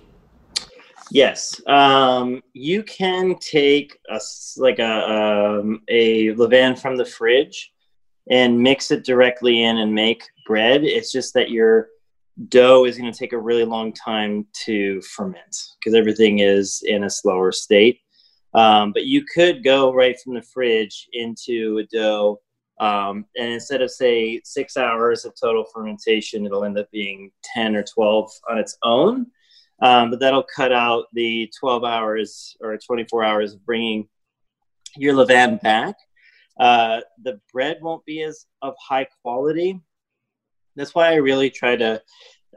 [1.14, 4.18] Yes, um, you can take a
[4.56, 7.74] like a um, a levain from the fridge
[8.30, 10.86] and mix it directly in and make bread.
[10.86, 11.90] It's just that your
[12.48, 17.04] dough is going to take a really long time to ferment because everything is in
[17.04, 18.00] a slower state.
[18.54, 22.40] Um, but you could go right from the fridge into a dough,
[22.80, 27.76] um, and instead of say six hours of total fermentation, it'll end up being ten
[27.76, 29.26] or twelve on its own.
[29.82, 34.08] Um, but that'll cut out the 12 hours or 24 hours of bringing
[34.96, 35.96] your levain back.
[36.60, 39.80] Uh, the bread won't be as of high quality.
[40.76, 42.02] That's why I really try to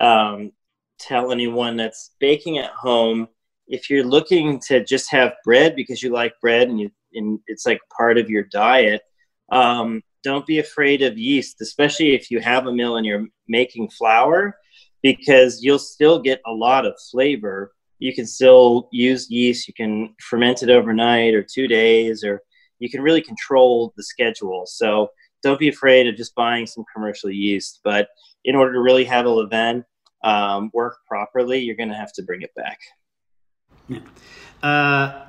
[0.01, 0.53] um,
[0.99, 3.29] tell anyone that's baking at home
[3.67, 7.67] if you're looking to just have bread because you like bread and, you, and it's
[7.67, 9.03] like part of your diet,
[9.51, 13.89] um, don't be afraid of yeast, especially if you have a mill and you're making
[13.91, 14.57] flour
[15.05, 17.73] because you'll still get a lot of flavor.
[17.99, 22.41] You can still use yeast, you can ferment it overnight or two days, or
[22.79, 24.65] you can really control the schedule.
[24.67, 25.11] So
[25.43, 27.81] don't be afraid of just buying some commercial yeast.
[27.85, 28.09] But
[28.47, 29.85] in order to really have a levain
[30.25, 32.79] um, work properly, you're going to have to bring it back.
[33.89, 33.99] Yeah.
[34.63, 35.27] Uh,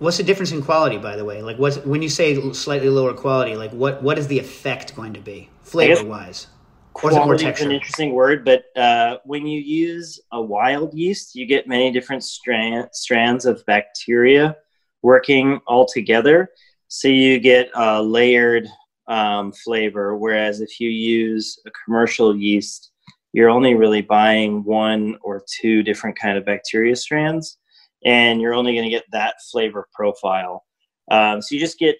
[0.00, 1.40] what's the difference in quality, by the way?
[1.40, 3.56] Like, what's when you say slightly lower quality?
[3.56, 6.48] Like, what what is the effect going to be flavor wise?
[6.94, 11.68] Quality is an interesting word, but uh, when you use a wild yeast, you get
[11.68, 14.56] many different strand, strands of bacteria
[15.02, 16.48] working all together.
[16.88, 18.68] So you get a layered
[19.06, 20.16] um, flavor.
[20.16, 22.90] Whereas if you use a commercial yeast,
[23.32, 27.58] you're only really buying one or two different kind of bacteria strands,
[28.04, 30.64] and you're only going to get that flavor profile.
[31.10, 31.96] Um, so you just get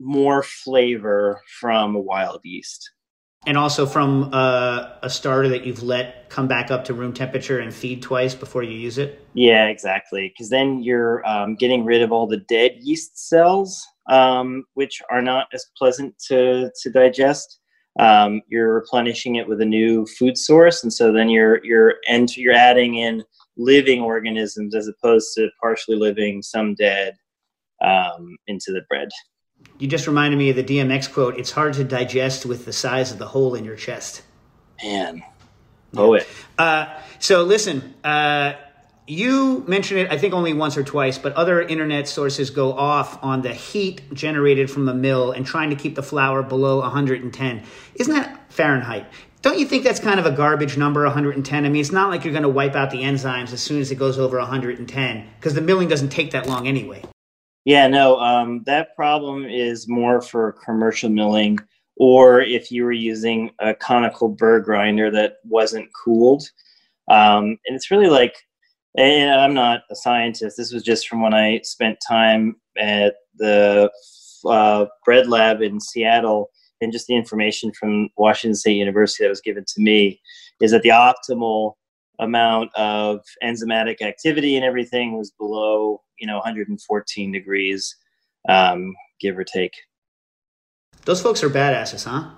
[0.00, 2.90] more flavor from a wild yeast.
[3.46, 7.60] And also from uh, a starter that you've let come back up to room temperature
[7.60, 9.26] and feed twice before you use it?
[9.34, 10.28] Yeah, exactly.
[10.28, 15.22] Because then you're um, getting rid of all the dead yeast cells, um, which are
[15.22, 17.60] not as pleasant to, to digest.
[17.98, 22.34] Um, you're replenishing it with a new food source, and so then you're you're and
[22.36, 23.24] you're adding in
[23.56, 27.16] living organisms as opposed to partially living, some dead,
[27.84, 29.08] um, into the bread.
[29.78, 33.12] You just reminded me of the DMX quote it's hard to digest with the size
[33.12, 34.22] of the hole in your chest.
[34.82, 35.22] Man,
[35.92, 36.26] poet.
[36.58, 36.86] Uh,
[37.18, 38.54] so listen, uh,
[39.08, 43.22] you mentioned it, I think only once or twice, but other internet sources go off
[43.24, 47.62] on the heat generated from the mill and trying to keep the flour below 110.
[47.94, 49.06] Isn't that Fahrenheit?
[49.40, 51.64] Don't you think that's kind of a garbage number, 110?
[51.64, 53.90] I mean, it's not like you're going to wipe out the enzymes as soon as
[53.90, 57.02] it goes over 110 because the milling doesn't take that long anyway.
[57.68, 61.58] Yeah, no, um, that problem is more for commercial milling
[61.98, 66.44] or if you were using a conical burr grinder that wasn't cooled.
[67.10, 68.34] Um, and it's really like,
[68.96, 70.56] and I'm not a scientist.
[70.56, 73.92] This was just from when I spent time at the
[74.46, 76.48] uh, bread lab in Seattle
[76.80, 80.22] and just the information from Washington State University that was given to me
[80.62, 81.74] is that the optimal
[82.18, 87.96] amount of enzymatic activity and everything was below you know 114 degrees
[88.48, 89.74] um, give or take
[91.04, 92.30] Those folks are badasses, huh?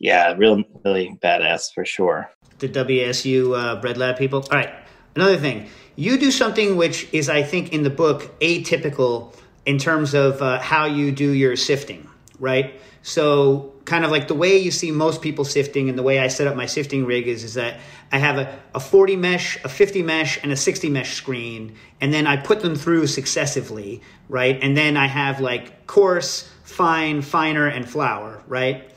[0.00, 4.40] yeah real really badass for sure The WSU uh, Bread Lab people.
[4.50, 4.72] All right,
[5.16, 5.68] another thing.
[5.96, 9.34] You do something which is, I think, in the book atypical
[9.66, 12.08] in terms of uh, how you do your sifting,
[12.38, 12.80] right?
[13.02, 16.28] So, kind of like the way you see most people sifting and the way I
[16.28, 17.80] set up my sifting rig is, is that
[18.10, 22.12] I have a, a 40 mesh, a 50 mesh, and a 60 mesh screen, and
[22.12, 24.58] then I put them through successively, right?
[24.62, 28.90] And then I have like coarse, fine, finer, and flour, right?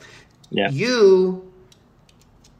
[0.50, 1.52] yeah You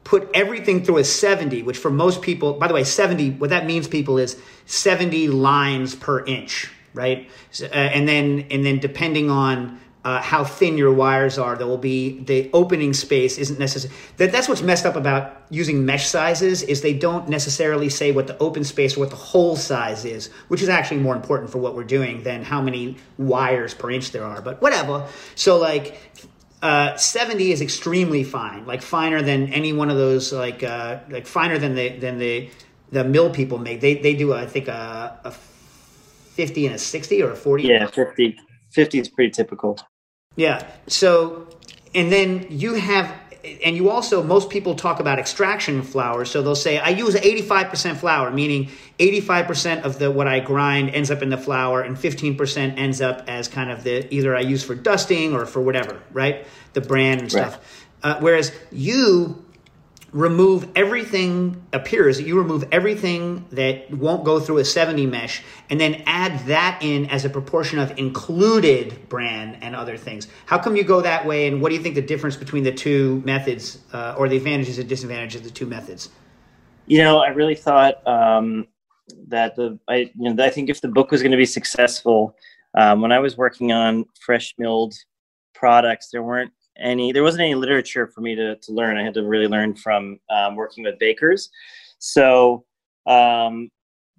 [0.03, 3.65] put everything through a 70, which for most people, by the way, 70, what that
[3.65, 7.29] means, people, is 70 lines per inch, right?
[7.51, 11.67] So, uh, and then, and then depending on uh, how thin your wires are, there
[11.67, 13.93] will be the opening space isn't necessary.
[14.17, 18.27] That, that's what's messed up about using mesh sizes is they don't necessarily say what
[18.27, 21.57] the open space or what the hole size is, which is actually more important for
[21.57, 24.41] what we're doing than how many wires per inch there are.
[24.41, 25.05] But whatever.
[25.35, 25.97] So like
[26.61, 31.27] uh, 70 is extremely fine, like finer than any one of those, like uh, like
[31.27, 32.49] finer than the than the
[32.91, 33.81] the mill people make.
[33.81, 37.63] They they do I think a, a 50 and a 60 or a 40.
[37.63, 38.37] yeah 50
[38.71, 39.77] 50 is pretty typical
[40.39, 40.65] Yeah.
[40.87, 41.47] So,
[41.93, 43.13] and then you have,
[43.61, 46.23] and you also, most people talk about extraction flour.
[46.23, 48.69] So they'll say, I use 85% flour, meaning
[48.99, 53.25] 85% of the what I grind ends up in the flour, and 15% ends up
[53.27, 56.47] as kind of the either I use for dusting or for whatever, right?
[56.71, 57.85] The bran and stuff.
[58.01, 59.43] Uh, whereas you
[60.11, 65.79] remove everything appears that you remove everything that won't go through a 70 mesh and
[65.79, 70.27] then add that in as a proportion of included bran and other things.
[70.45, 72.71] How come you go that way and what do you think the difference between the
[72.71, 76.09] two methods uh, or the advantages and disadvantages of the two methods?
[76.87, 78.67] You know i really thought um,
[79.27, 82.35] that the i you know i think if the book was going to be successful
[82.75, 84.95] um, when i was working on fresh milled
[85.53, 88.97] products there weren't any there wasn't any literature for me to, to learn.
[88.97, 91.49] I had to really learn from um, working with bakers.
[91.99, 92.65] So
[93.05, 93.69] um,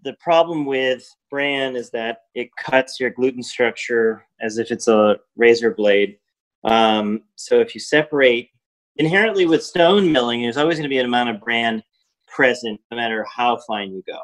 [0.02, 5.18] the problem with bran is that it cuts your gluten structure as if it's a
[5.36, 6.18] razor blade.
[6.64, 8.50] Um, so if you separate
[8.96, 11.82] inherently with stone milling there's always going to be an amount of bran
[12.26, 14.18] present no matter how fine you go.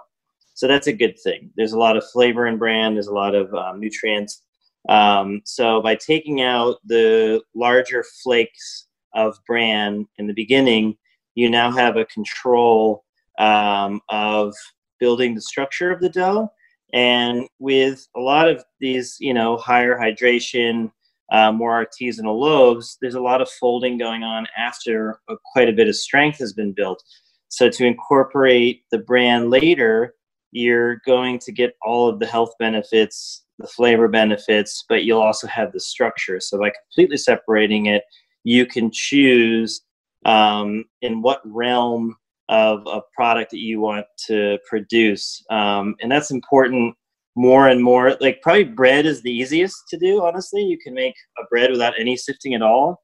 [0.55, 1.51] So that's a good thing.
[1.57, 2.95] There's a lot of flavor in bran.
[2.95, 4.43] There's a lot of um, nutrients
[4.89, 10.97] um, so by taking out the larger flakes of bran in the beginning,
[11.34, 13.05] you now have a control
[13.39, 14.55] um, of
[15.01, 16.51] building the structure of the dough.
[16.93, 20.91] And with a lot of these, you know, higher hydration,
[21.32, 25.72] uh, more artisanal loaves, there's a lot of folding going on after a, quite a
[25.72, 27.03] bit of strength has been built.
[27.49, 30.14] So to incorporate the bran later,
[30.53, 35.47] you're going to get all of the health benefits the flavor benefits, but you'll also
[35.47, 36.41] have the structure.
[36.41, 38.03] So by completely separating it,
[38.45, 39.83] you can choose
[40.25, 42.17] um, in what realm
[42.49, 45.43] of a product that you want to produce.
[45.51, 46.95] Um, and that's important
[47.37, 48.17] more and more.
[48.21, 50.63] Like probably bread is the easiest to do, honestly.
[50.63, 53.03] You can make a bread without any sifting at all.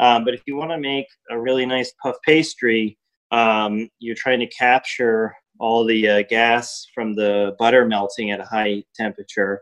[0.00, 2.98] Um, but if you want to make a really nice puff pastry,
[3.30, 8.44] um, you're trying to capture all the uh, gas from the butter melting at a
[8.44, 9.60] high temperature.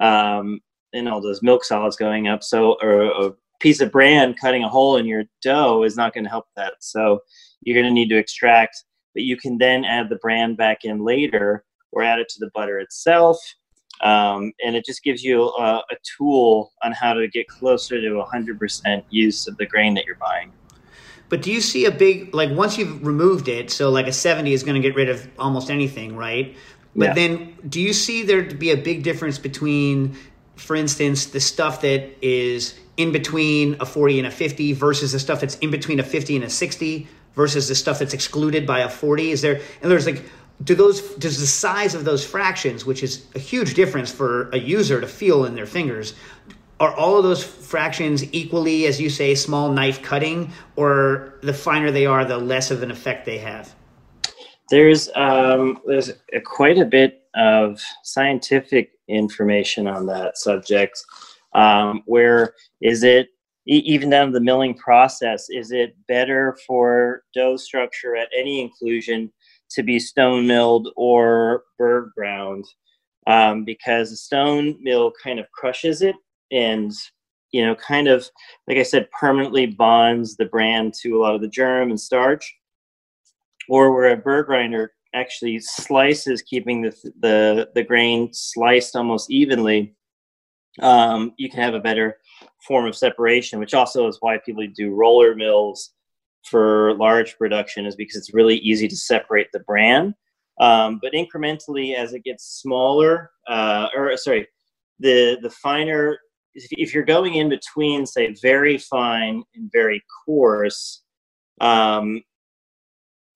[0.00, 0.60] Um,
[0.92, 2.42] and all those milk solids going up.
[2.42, 6.30] So, a piece of bran cutting a hole in your dough is not going to
[6.30, 6.74] help that.
[6.80, 7.20] So,
[7.62, 8.84] you're going to need to extract,
[9.14, 12.50] but you can then add the bran back in later or add it to the
[12.54, 13.38] butter itself.
[14.02, 18.24] Um, and it just gives you a, a tool on how to get closer to
[18.32, 20.52] 100% use of the grain that you're buying.
[21.28, 23.70] But do you see a big like once you've removed it?
[23.70, 26.56] So like a seventy is going to get rid of almost anything, right?
[26.96, 27.14] But Yeah.
[27.14, 30.16] then, do you see there to be a big difference between,
[30.56, 35.18] for instance, the stuff that is in between a forty and a fifty versus the
[35.18, 38.80] stuff that's in between a fifty and a sixty versus the stuff that's excluded by
[38.80, 39.30] a forty?
[39.30, 40.22] Is there and there's like
[40.62, 44.58] do those does the size of those fractions, which is a huge difference for a
[44.58, 46.12] user to feel in their fingers,
[46.78, 51.90] are all of those fractions equally, as you say, small knife cutting, or the finer
[51.90, 53.74] they are, the less of an effect they have?
[54.70, 61.02] There's um, there's a, quite a bit of scientific information on that subject.
[61.54, 63.28] Um, where is it
[63.66, 65.46] even down to the milling process?
[65.50, 69.32] Is it better for dough structure at any inclusion
[69.70, 72.64] to be stone milled or burr ground?
[73.26, 76.16] Um, because the stone mill kind of crushes it
[76.50, 76.92] and
[77.52, 78.28] you know kind of
[78.66, 82.52] like I said permanently bonds the bran to a lot of the germ and starch
[83.70, 86.90] or where a burr grinder actually slices, keeping the
[87.20, 89.94] the, the grain sliced almost evenly,
[90.82, 92.18] um, you can have a better
[92.66, 95.92] form of separation, which also is why people do roller mills
[96.44, 100.14] for large production, is because it's really easy to separate the bran.
[100.60, 104.48] Um, but incrementally, as it gets smaller, uh, or sorry,
[104.98, 106.18] the the finer,
[106.54, 111.02] if, if you're going in between, say, very fine and very coarse,
[111.60, 112.22] um,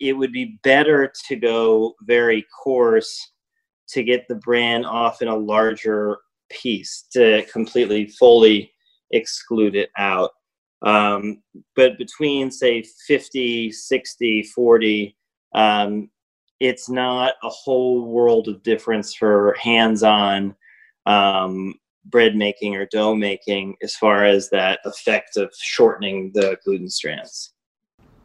[0.01, 3.33] it would be better to go very coarse
[3.89, 6.19] to get the bran off in a larger
[6.51, 8.73] piece to completely fully
[9.11, 10.31] exclude it out.
[10.83, 11.43] Um,
[11.77, 15.17] but between say 50 60 40
[15.55, 16.11] um,
[16.61, 20.55] it's not a whole world of difference for hands-on
[21.07, 21.75] um,
[22.07, 27.54] bread making or dough making as far as that effect of shortening the gluten strands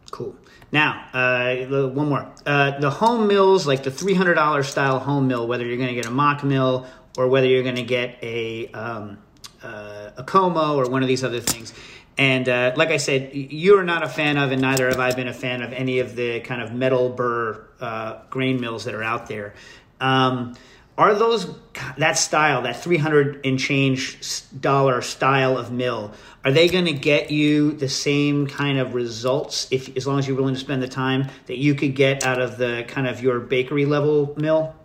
[0.10, 0.36] Cool.
[0.72, 2.32] Now, uh, one more.
[2.46, 5.90] Uh, the home mills, like the three hundred dollar style home mill, whether you're going
[5.90, 6.88] to get a Mockmill
[7.18, 9.18] or whether you're going to get a um,
[9.64, 11.74] uh, a KoMo or one of these other things.
[12.18, 15.30] And uh, like I said, you're not a fan of, and neither have I been
[15.30, 19.04] a fan of any of the kind of metal burr uh, grain mills that are
[19.04, 19.54] out there.
[20.02, 20.56] Um,
[21.00, 21.56] are those
[21.98, 26.12] that style, that three hundred and change dollar style of mill?
[26.44, 30.28] Are they going to get you the same kind of results if, as long as
[30.28, 33.24] you're willing to spend the time that you could get out of the kind of
[33.24, 34.76] your bakery level mill?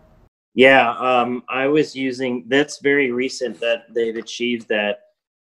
[0.54, 2.44] Yeah, um, I was using.
[2.46, 5.00] That's very recent that they've achieved that.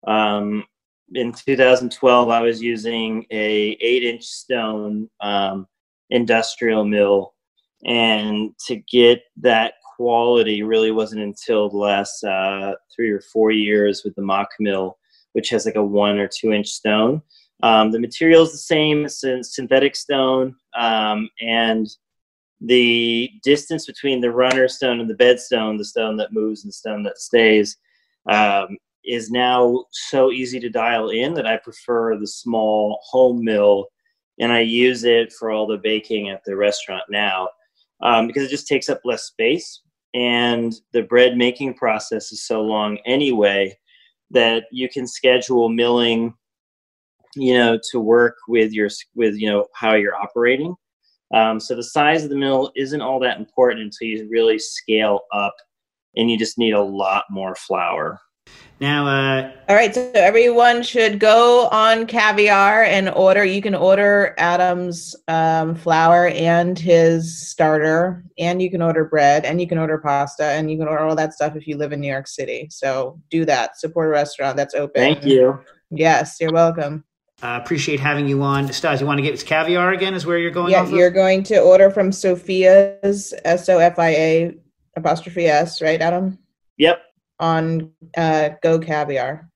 [0.06, 0.64] Um,
[1.12, 5.66] in 2012, I was using a eight-inch stone um,
[6.10, 7.34] industrial mill,
[7.84, 14.00] and to get that quality really wasn't until the last uh, three or four years
[14.02, 14.96] with the mock mill,
[15.34, 17.20] which has like a one or two-inch stone.
[17.62, 21.86] Um, the material is the same, it's a synthetic stone, um, and
[22.62, 26.70] the distance between the runner stone and the bed stone, the stone that moves and
[26.70, 27.76] the stone that stays,
[28.26, 33.88] um, is now so easy to dial in that I prefer the small home mill,
[34.38, 37.50] and I use it for all the baking at the restaurant now
[38.02, 39.82] um, because it just takes up less space,
[40.14, 43.76] and the bread making process is so long anyway
[44.30, 46.34] that you can schedule milling,
[47.34, 50.74] you know, to work with your with you know how you're operating.
[51.32, 55.20] Um, so the size of the mill isn't all that important until you really scale
[55.32, 55.54] up,
[56.16, 58.20] and you just need a lot more flour.
[58.80, 63.44] Now, uh, All right, so everyone should go on Caviar and order.
[63.44, 69.60] You can order Adam's um, flour and his starter, and you can order bread, and
[69.60, 72.00] you can order pasta, and you can order all that stuff if you live in
[72.00, 72.68] New York City.
[72.70, 73.78] So do that.
[73.78, 75.02] Support a restaurant that's open.
[75.02, 75.60] Thank you.
[75.90, 77.04] Yes, you're welcome.
[77.42, 78.72] uh, appreciate having you on.
[78.72, 80.14] Stas, you want to get caviar again?
[80.14, 80.72] Is where you're going?
[80.72, 84.54] Yeah, you're going to order from Sofia's S O F I A
[84.96, 86.38] apostrophe S, right, Adam?
[86.78, 87.02] Yep.
[87.40, 89.50] On uh, Go Caviar.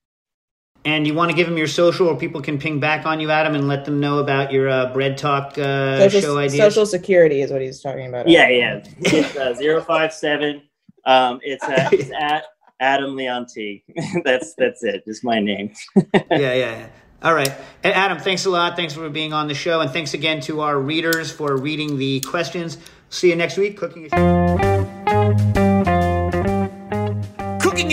[0.86, 3.30] And you want to give them your social, or people can ping back on you,
[3.30, 6.58] Adam, and let them know about your uh, bread talk uh, Social, show ideas.
[6.58, 8.28] social security is what he's talking about.
[8.28, 8.84] Yeah, yeah.
[8.98, 10.62] It's uh, zero five seven.
[11.06, 12.44] Um, it's, uh, it's at
[12.80, 13.82] Adam Leonti.
[14.24, 15.04] that's that's it.
[15.06, 15.72] Just my name.
[16.14, 16.88] yeah, yeah, yeah.
[17.22, 17.52] All right.
[17.82, 18.76] A- Adam, thanks a lot.
[18.76, 19.80] Thanks for being on the show.
[19.80, 22.76] And thanks again to our readers for reading the questions.
[23.08, 23.78] See you next week.
[23.78, 24.10] Cooking.